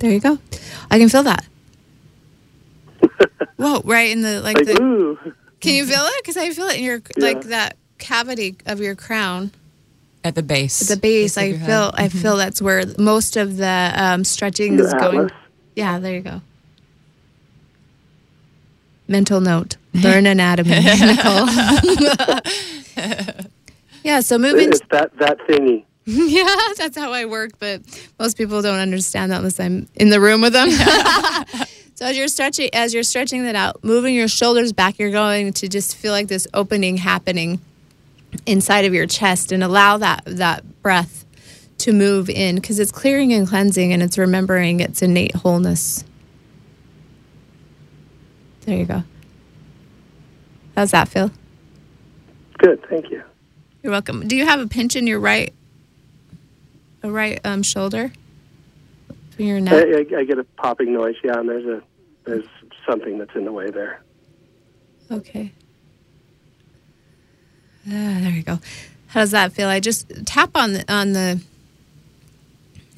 [0.00, 0.38] There you go.
[0.90, 1.46] I can feel that.
[3.56, 3.82] Whoa!
[3.84, 4.82] Right in the like, Like, the.
[4.82, 5.18] ooh.
[5.60, 6.14] Can you feel it?
[6.22, 9.52] Because I feel it in your like that cavity of your crown.
[10.24, 10.82] At the base.
[10.82, 11.94] At the base, I your feel head.
[11.96, 15.30] I feel that's where most of the um, stretching Your is going.
[15.76, 16.40] Yeah, there you go.
[19.06, 21.46] Mental note: learn anatomy, Nicole.
[24.02, 24.70] yeah, so moving.
[24.70, 25.84] It's that that thingy.
[26.06, 27.82] yeah, that's how I work, but
[28.18, 30.70] most people don't understand that unless I'm in the room with them.
[31.94, 35.52] so as you're stretching, as you're stretching that out, moving your shoulders back, you're going
[35.54, 37.60] to just feel like this opening happening
[38.46, 41.26] inside of your chest, and allow that that breath
[41.78, 46.04] to move in because it's clearing and cleansing, and it's remembering its innate wholeness.
[48.62, 49.02] There you go.
[50.76, 51.30] How's that feel?
[52.58, 53.22] Good, thank you.
[53.82, 54.26] You're welcome.
[54.26, 55.52] Do you have a pinch in your right,
[57.02, 58.12] a right um, shoulder?
[59.30, 60.12] Between your I, neck.
[60.12, 61.16] I, I get a popping noise.
[61.22, 61.82] Yeah, and there's a
[62.24, 62.46] there's
[62.88, 64.02] something that's in the way there.
[65.10, 65.52] Okay.
[67.86, 68.58] Ah, there you go.
[69.08, 69.68] How does that feel?
[69.68, 71.40] I just tap on the on the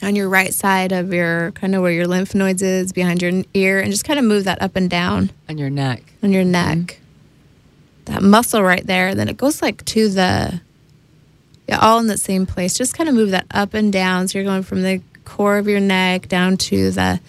[0.03, 3.45] on your right side of your kind of where your lymph nodes is behind your
[3.55, 6.03] ear, and just kind of move that up and down On your neck.
[6.23, 6.99] on your neck.
[8.07, 9.15] That muscle right there.
[9.15, 10.61] Then it goes like to the
[11.69, 12.77] yeah, all in the same place.
[12.77, 14.29] Just kind of move that up and down.
[14.29, 17.21] So you're going from the core of your neck down to the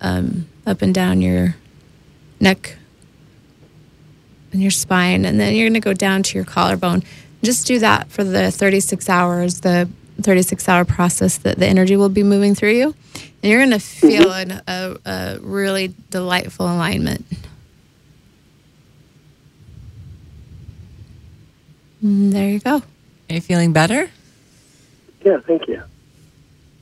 [0.00, 1.54] um, up and down your
[2.40, 2.76] neck
[4.52, 7.02] and your spine, and then you're going to go down to your collarbone.
[7.42, 9.60] Just do that for the 36 hours.
[9.60, 9.88] The
[10.22, 12.94] 36 hour process that the energy will be moving through you,
[13.42, 17.26] and you're going to feel an, a, a really delightful alignment.
[22.02, 22.82] Mm, There you go.
[23.28, 24.10] Are you feeling better?
[25.24, 25.82] Yeah, thank you.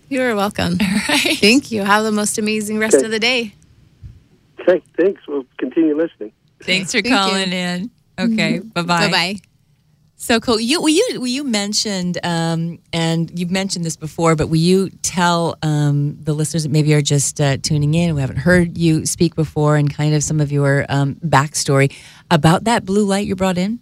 [0.09, 0.77] You are welcome.
[0.77, 1.83] Thank you.
[1.83, 3.05] Have the most amazing rest Okay.
[3.07, 3.55] of the day.
[4.61, 5.23] Okay, thanks.
[5.27, 6.33] We'll continue listening.
[6.63, 7.11] Thanks for Thank you.
[7.13, 7.91] calling in.
[8.19, 9.07] Okay, bye bye.
[9.07, 9.37] Bye bye.
[10.17, 10.59] So cool.
[10.61, 14.89] You, well, you, well, you mentioned, um, and you've mentioned this before, but will you
[15.03, 19.05] tell um, the listeners that maybe are just uh, tuning in, who haven't heard you
[19.05, 21.93] speak before, and kind of some of your um, backstory
[22.31, 23.81] about that blue light you brought in?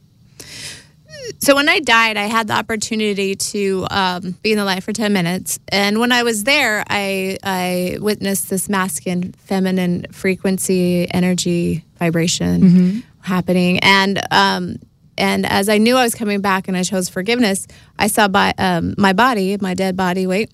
[1.39, 4.93] So when I died, I had the opportunity to um, be in the light for
[4.93, 11.85] ten minutes, and when I was there, I I witnessed this masculine, feminine frequency, energy,
[11.99, 14.77] vibration happening, and um,
[15.19, 17.67] and as I knew I was coming back, and I chose forgiveness,
[17.99, 20.51] I saw by um, my body, my dead body weight,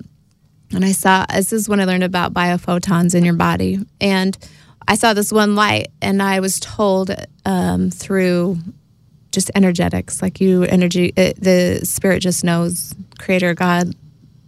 [0.73, 4.37] and I saw this is when I learned about biophotons in your body, and
[4.87, 7.15] I saw this one light, and I was told
[7.45, 8.59] um, through
[9.39, 13.95] just energetics, like you energy, it, the spirit just knows, Creator God,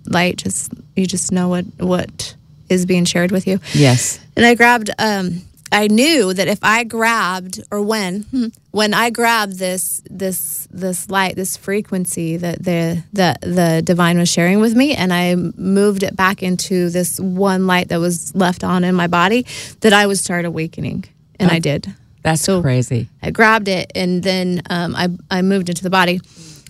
[0.06, 2.34] light, just you just know what what
[2.68, 3.60] is being shared with you.
[3.72, 4.18] Yes.
[4.34, 4.90] And I grabbed.
[4.98, 10.66] Um, I knew that if I grabbed, or when, hmm, when I grabbed this, this,
[10.72, 15.36] this light, this frequency that the the the divine was sharing with me, and I
[15.36, 19.46] moved it back into this one light that was left on in my body,
[19.82, 21.04] that I would start awakening,
[21.38, 21.94] and I did.
[22.22, 23.08] That's so crazy.
[23.22, 26.20] I grabbed it, and then um, I I moved into the body.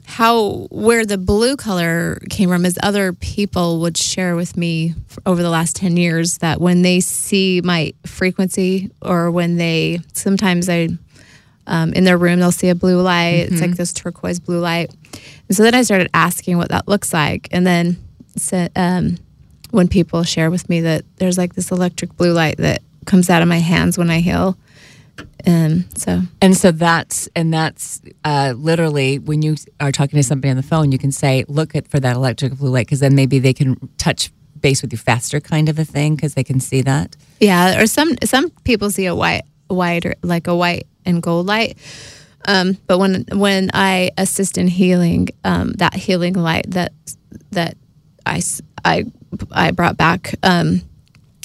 [0.05, 4.94] How where the blue color came from is other people would share with me
[5.24, 10.68] over the last 10 years that when they see my frequency or when they sometimes
[10.68, 10.88] I
[11.68, 14.90] um, in their room they'll see a blue light it's like this turquoise blue light
[15.46, 17.96] and so then I started asking what that looks like and then
[18.74, 19.16] um,
[19.70, 23.42] when people share with me that there's like this electric blue light that comes out
[23.42, 24.57] of my hands when I heal
[25.44, 30.50] and so And so that's and that's uh, literally when you are talking to somebody
[30.50, 33.14] on the phone, you can say, "Look at for that electric blue light," because then
[33.14, 36.60] maybe they can touch base with you faster, kind of a thing, because they can
[36.60, 37.16] see that.
[37.40, 41.46] Yeah, or some some people see a white white or like a white and gold
[41.46, 41.78] light.
[42.46, 46.92] Um, but when when I assist in healing, um, that healing light that
[47.52, 47.76] that
[48.26, 48.42] I
[48.84, 49.04] I
[49.50, 50.82] I brought back, um,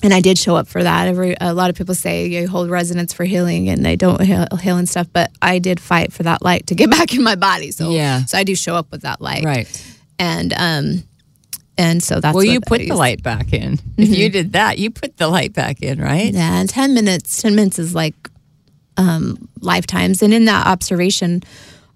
[0.06, 1.08] and I did show up for that.
[1.08, 4.46] Every a lot of people say you hold resonance for healing, and they don't heal,
[4.62, 5.08] heal and stuff.
[5.12, 7.72] But I did fight for that light to get back in my body.
[7.72, 8.24] So Yeah.
[8.26, 9.68] so I do show up with that light, Right.
[10.18, 11.04] And um,
[11.78, 13.80] and so that's well, you put the light back in.
[13.98, 14.32] If you Mhm.
[14.32, 16.34] did that, you put the light back in, right?
[16.34, 18.16] Yeah, and 10 minutes, 10 minutes is like
[18.98, 20.22] um, lifetimes.
[20.22, 21.44] And in that observation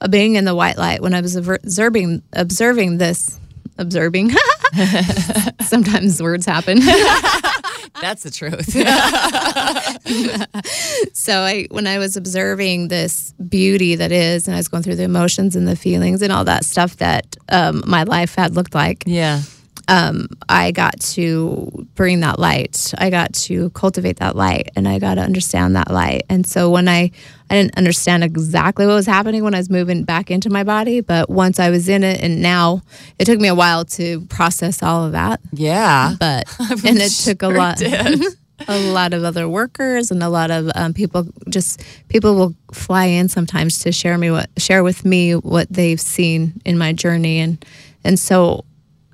[0.01, 3.39] of being in the white light, when I was observing, observing this,
[3.78, 4.32] observing,
[5.62, 6.80] sometimes words happen.
[8.02, 8.70] That's the truth.
[11.14, 14.95] so I, when I was observing this beauty that is, and I was going through
[14.95, 18.74] the emotions and the feelings and all that stuff that um, my life had looked
[18.74, 19.04] like.
[19.06, 19.41] Yeah.
[19.90, 22.94] Um, I got to bring that light.
[23.00, 26.24] I got to cultivate that light, and I got to understand that light.
[26.30, 27.10] And so when I,
[27.50, 31.02] I didn't understand exactly what was happening when I was moving back into my body,
[31.02, 32.84] but once I was in it, and now
[33.18, 35.42] it took me a while to process all of that.
[35.52, 37.82] Yeah, but I'm and it took a lot.
[38.68, 43.06] a lot of other workers and a lot of um, people just people will fly
[43.06, 47.40] in sometimes to share me what share with me what they've seen in my journey
[47.40, 47.64] and
[48.04, 48.66] and so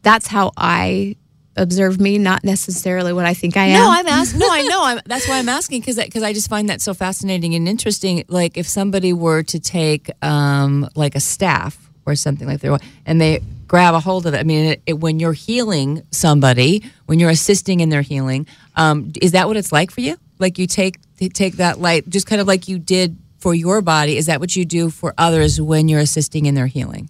[0.06, 1.16] that's how I
[1.58, 4.39] observe me not necessarily what I think I am No, I'm asking.
[4.39, 4.82] No, I know.
[4.84, 8.24] I'm, that's why I'm asking because because I just find that so fascinating and interesting.
[8.28, 13.20] Like if somebody were to take um, like a staff or something like that, and
[13.20, 14.38] they grab a hold of it.
[14.38, 18.45] I mean, it, it, when you're healing somebody, when you're assisting in their healing,
[18.76, 20.18] um, is that what it's like for you?
[20.38, 23.82] Like you take you take that light, just kind of like you did for your
[23.82, 24.18] body.
[24.18, 27.10] Is that what you do for others when you're assisting in their healing?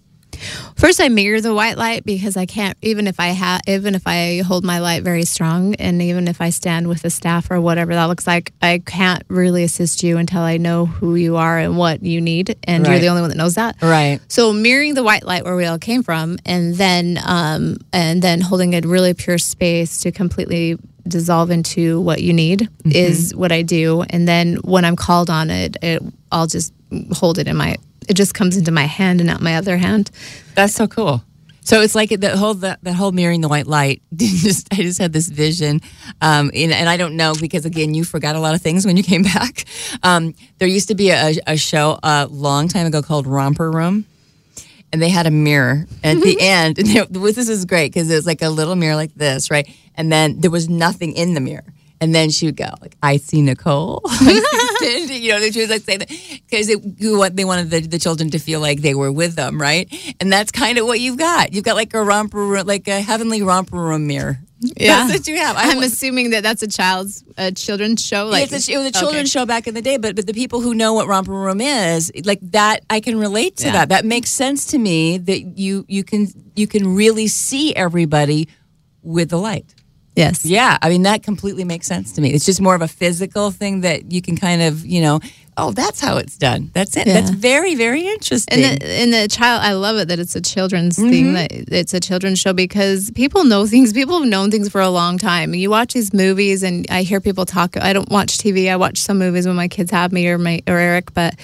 [0.76, 4.06] First, I mirror the white light because I can't, even if I have, even if
[4.06, 7.60] I hold my light very strong, and even if I stand with the staff or
[7.60, 11.58] whatever that looks like, I can't really assist you until I know who you are
[11.58, 13.76] and what you need, and you're the only one that knows that.
[13.82, 14.20] Right.
[14.28, 18.40] So mirroring the white light where we all came from, and then um, and then
[18.40, 20.78] holding a really pure space to completely
[21.08, 24.02] dissolve into what you need is what I do.
[24.02, 26.72] And then when I'm called on it, it I'll just
[27.12, 27.76] hold it in my.
[28.08, 30.10] It just comes into my hand and out my other hand.
[30.54, 31.22] That's so cool.
[31.66, 34.00] So it's like the whole that, that whole mirroring the white light.
[34.14, 35.80] just I just had this vision,
[36.22, 38.96] um, and, and I don't know because again you forgot a lot of things when
[38.96, 39.64] you came back.
[40.04, 44.06] Um, there used to be a, a show a long time ago called Romper Room,
[44.92, 46.78] and they had a mirror at the end.
[46.78, 49.68] And it, this is great because it was like a little mirror like this, right?
[49.96, 51.64] And then there was nothing in the mirror.
[52.00, 54.02] And then she would go like, "I see Nicole."
[54.82, 56.08] you know, she was like saying that
[56.50, 59.88] because they wanted the, the children to feel like they were with them, right?
[60.20, 61.52] And that's kind of what you've got.
[61.52, 64.38] You've got like a romper room, like a heavenly romper room mirror.
[64.60, 65.56] Yeah, that's what you have.
[65.56, 68.26] I I'm wa- assuming that that's a child's a children's show.
[68.26, 68.90] Like a, it was a Okay.
[68.90, 71.60] children's show back in the day, but but the people who know what romper room
[71.60, 73.72] is, like that, I can relate to Yeah.
[73.72, 73.88] that.
[73.90, 75.18] That makes sense to me.
[75.18, 78.48] That you you can you can really see everybody
[79.02, 79.74] with the light.
[80.16, 80.44] Yes.
[80.46, 82.30] Yeah, I mean that completely makes sense to me.
[82.32, 85.20] It's just more of a physical thing that you can kind of you know.
[85.58, 86.70] Oh, that's how it's done.
[86.74, 87.06] That's it.
[87.06, 87.14] Yeah.
[87.14, 88.62] That's very very interesting.
[88.62, 91.10] And the, and the child, I love it that it's a children's Mm-hmm.
[91.10, 91.32] thing.
[91.34, 93.92] That it's a children's show because people know things.
[93.94, 95.54] People have known things for a long time.
[95.54, 97.76] You watch these movies, and I hear people talk.
[97.78, 98.70] I don't watch TV.
[98.70, 101.14] I watch some movies when my kids have me or my or Eric.
[101.14, 101.36] But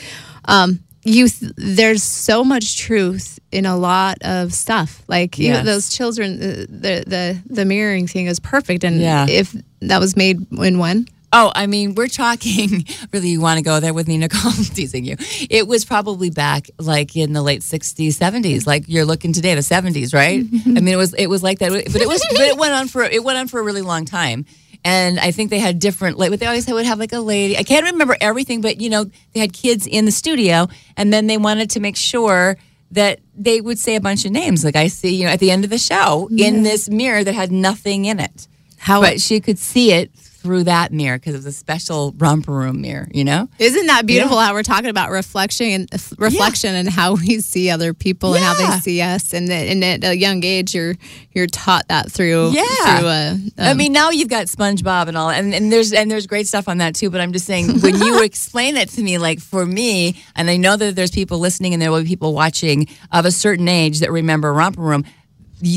[0.46, 5.02] um, you, th- there's so much truth in a lot of stuff.
[5.08, 8.84] Like you know, those children, uh, the the the mirroring thing is perfect.
[8.84, 9.26] And Yeah.
[9.28, 11.06] if that was made in when.
[11.34, 12.84] Oh, I mean, we're talking.
[13.12, 14.52] Really, you want to go there with me, Nicole?
[14.74, 15.16] Teasing you.
[15.50, 18.66] It was probably back like in the late '60s, '70s.
[18.66, 20.42] Like you're looking today, the '70s, right?
[20.66, 22.88] I mean, it was it was like that, but it was but it went on
[22.88, 24.46] for it went on for a really long time.
[24.84, 27.56] And I think they had different like, but they always would have like a lady.
[27.56, 31.28] I can't remember everything, but you know, they had kids in the studio, and then
[31.28, 32.56] they wanted to make sure
[32.90, 34.64] that they would say a bunch of names.
[34.64, 37.34] Like I see, you know, at the end of the show in this mirror that
[37.34, 38.48] had nothing in it.
[38.76, 40.10] How- But she could see it
[40.42, 43.48] through that mirror because it was a special romper room mirror, you know?
[43.58, 44.46] Isn't that beautiful Yeah.
[44.46, 45.88] how we're talking about reflection and
[46.18, 49.84] reflection and how we see other people and how they see us and, that- and
[49.84, 50.96] at a young age you're
[51.32, 52.62] you're taught that through Yeah.
[52.98, 56.10] through uh, I um, mean, now you've got SpongeBob and all, and, and there's and
[56.10, 57.08] there's great stuff on that too.
[57.08, 60.56] But I'm just saying, when you explain it to me, like for me, and I
[60.58, 64.00] know that there's people listening and there will be people watching of a certain age
[64.00, 65.04] that remember Romper Room.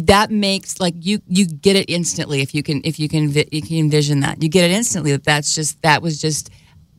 [0.03, 3.61] That makes like you you get it instantly if you can if you can you
[3.61, 6.49] can envision that you get it instantly that that's just that was just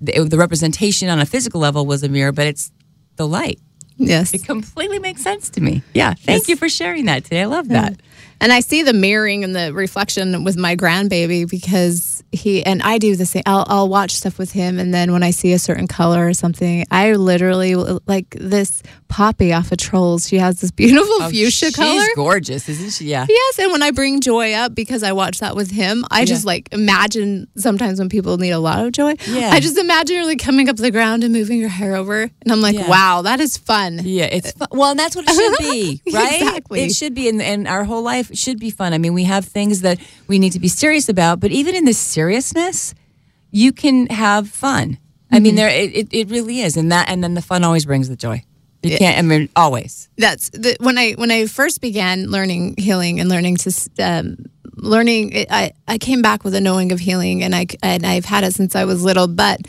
[0.00, 2.70] the, the representation on a physical level was a mirror, but it's
[3.16, 3.58] the light.
[3.96, 5.82] yes It completely makes sense to me.
[5.94, 7.42] Yeah, thank you for sharing that today.
[7.42, 8.00] I love that.
[8.40, 12.98] And I see the mirroring and the reflection with my grandbaby because he and I
[12.98, 15.58] do the same I'll, I'll watch stuff with him and then when I see a
[15.58, 20.28] certain color or something I literally like this Poppy off of Trolls.
[20.28, 22.00] She has this beautiful Oh, fuchsia she's color.
[22.00, 23.04] She's gorgeous, isn't she?
[23.06, 23.24] Yeah.
[23.28, 26.44] Yes, and when I bring joy up because I watch that with him, I just
[26.44, 29.14] like imagine sometimes when people need a lot of joy.
[29.28, 29.50] Yeah.
[29.52, 32.52] I just imagine her like coming up the ground and moving her hair over, and
[32.52, 32.88] I'm like, Yeah.
[32.88, 34.00] wow, that is fun.
[34.02, 34.68] Yeah, it's fun.
[34.72, 36.40] well, and that's what it should be, right?
[36.42, 36.82] Exactly.
[36.82, 38.94] It should be, and, and our whole life should be fun.
[38.94, 39.98] I mean, we have things that
[40.28, 42.94] we need to be serious about, but even in the seriousness,
[43.50, 44.98] you can have fun.
[45.30, 45.56] I mean, Mhm.
[45.60, 48.16] there it, it, it really is, and that and then the fun always brings the
[48.16, 48.42] joy.
[48.82, 49.18] You can't.
[49.18, 50.08] I mean, always.
[50.16, 54.36] That's the, when I when I first began learning healing and learning to um,
[54.76, 55.46] learning.
[55.50, 58.54] I I came back with a knowing of healing, and I and I've had it
[58.54, 59.26] since I was little.
[59.26, 59.60] But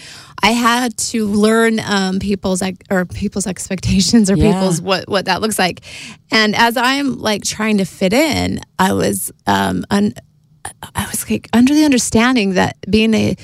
[0.43, 4.51] I had to learn um, people's or people's expectations or Yeah.
[4.53, 5.82] people's what what that looks like.
[6.32, 10.14] And as I'm like trying to fit in, I was um, un,
[10.95, 13.36] I was like under the understanding that being a,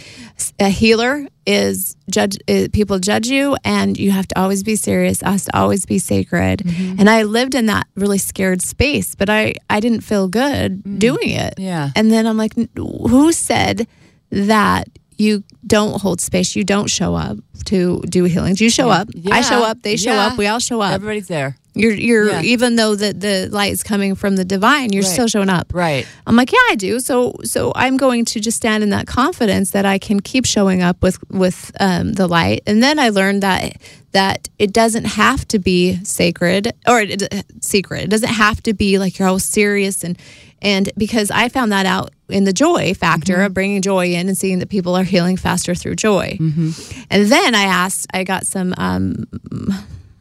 [0.60, 5.22] a healer is judge uh, people judge you and you have to always be serious
[5.22, 6.62] has to always be sacred.
[7.00, 11.30] And I lived in that really scared space but I I didn't feel good doing
[11.30, 11.56] it.
[11.58, 11.90] Yeah.
[11.96, 13.88] and then I'm like who said
[14.32, 16.56] that you don't hold space?
[16.56, 18.60] You don't show up to do healings.
[18.60, 19.02] You show Yeah.
[19.02, 19.08] up.
[19.32, 19.82] I show up.
[19.84, 20.28] They show Yeah.
[20.28, 20.38] up.
[20.38, 20.94] We all show up.
[20.94, 21.56] Everybody's there.
[21.76, 22.42] You're you're Yeah.
[22.42, 25.12] even though the the light is coming from the divine, you're Right.
[25.12, 25.72] still showing up.
[25.74, 26.06] Right.
[26.28, 27.00] I'm like, yeah, I do.
[27.00, 30.82] So so I'm going to just stand in that confidence that I can keep showing
[30.84, 32.62] up with with um, the light.
[32.68, 33.78] And then I learned that
[34.12, 37.24] that it doesn't have to be sacred or it,
[37.62, 38.04] secret.
[38.04, 40.18] It doesn't have to be like you're all serious and
[40.62, 44.38] and because I found that out in the joy factor of bringing joy in and
[44.38, 46.38] seeing that people are healing faster through joy.
[46.40, 48.74] And then I asked, I got some.
[48.78, 49.26] Um,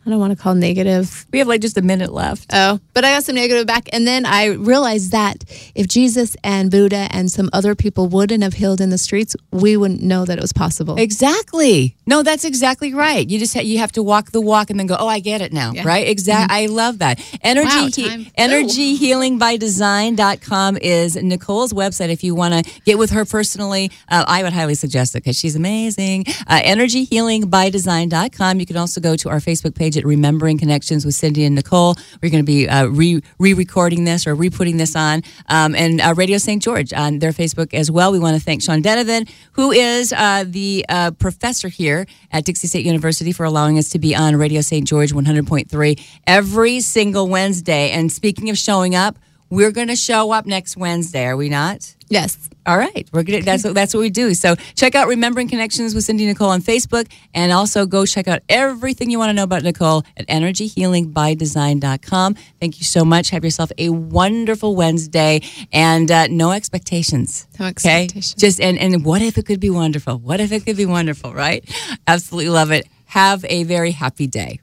[0.05, 1.27] I don't want to call negative.
[1.33, 2.47] We have like just a minute left.
[2.53, 3.89] Oh, but I got some negative back.
[3.93, 5.45] And then I realized that
[5.77, 9.77] if Jesus and Buddha and some other people wouldn't have healed in the streets, we
[9.77, 10.97] wouldn't know that it was possible.
[10.99, 11.95] Exactly.
[12.07, 13.29] No, that's exactly right.
[13.31, 15.41] You just ha- you have to walk the walk and then go, oh, I get
[15.41, 15.85] it now, Yeah.
[15.87, 16.09] right?
[16.09, 16.57] Exactly.
[16.57, 17.21] I love that.
[17.43, 22.09] Energy Wow, he- time energyhealingbydesign.com is Nicole's website.
[22.11, 25.37] If you want to get with her personally, uh, I would highly suggest it because
[25.39, 26.25] she's amazing.
[26.49, 28.61] Uh, energyhealingbydesign.com.
[28.61, 31.95] You can also go to our Facebook page at Remembering Connections with Cindy and Nicole.
[32.23, 36.01] We're going to be uh, re recording this or re putting this on, um, and
[36.01, 36.63] uh, Radio St.
[36.63, 38.13] George on their Facebook as well.
[38.13, 42.69] We want to thank Sean Denovan, who is uh, the uh, professor here at Dixie
[42.69, 44.87] State University, for allowing us to be on Radio St.
[44.87, 47.91] George 100.3 every single Wednesday.
[47.91, 49.19] And speaking of showing up,
[49.51, 51.95] we're going to show up next Wednesday, are we not?
[52.13, 52.37] Yes.
[52.67, 53.41] All right, we're gonna.
[53.43, 54.35] That's what that's what we do.
[54.35, 58.41] So check out Remembering Connections with Cindy Nicole on Facebook, and also go check out
[58.49, 62.35] everything you want to know about Nicole at EnergyHealingByDesign.com.
[62.61, 63.31] Thank you so much.
[63.31, 65.41] Have yourself a wonderful Wednesday,
[65.73, 67.49] and uh, no expectations.
[67.59, 68.35] No Okay, expectations.
[68.41, 70.19] just and and what if it could be wonderful?
[70.19, 71.33] What if it could be wonderful?
[71.33, 71.65] Right?
[72.07, 72.87] Absolutely love it.
[73.07, 74.61] Have a very happy day.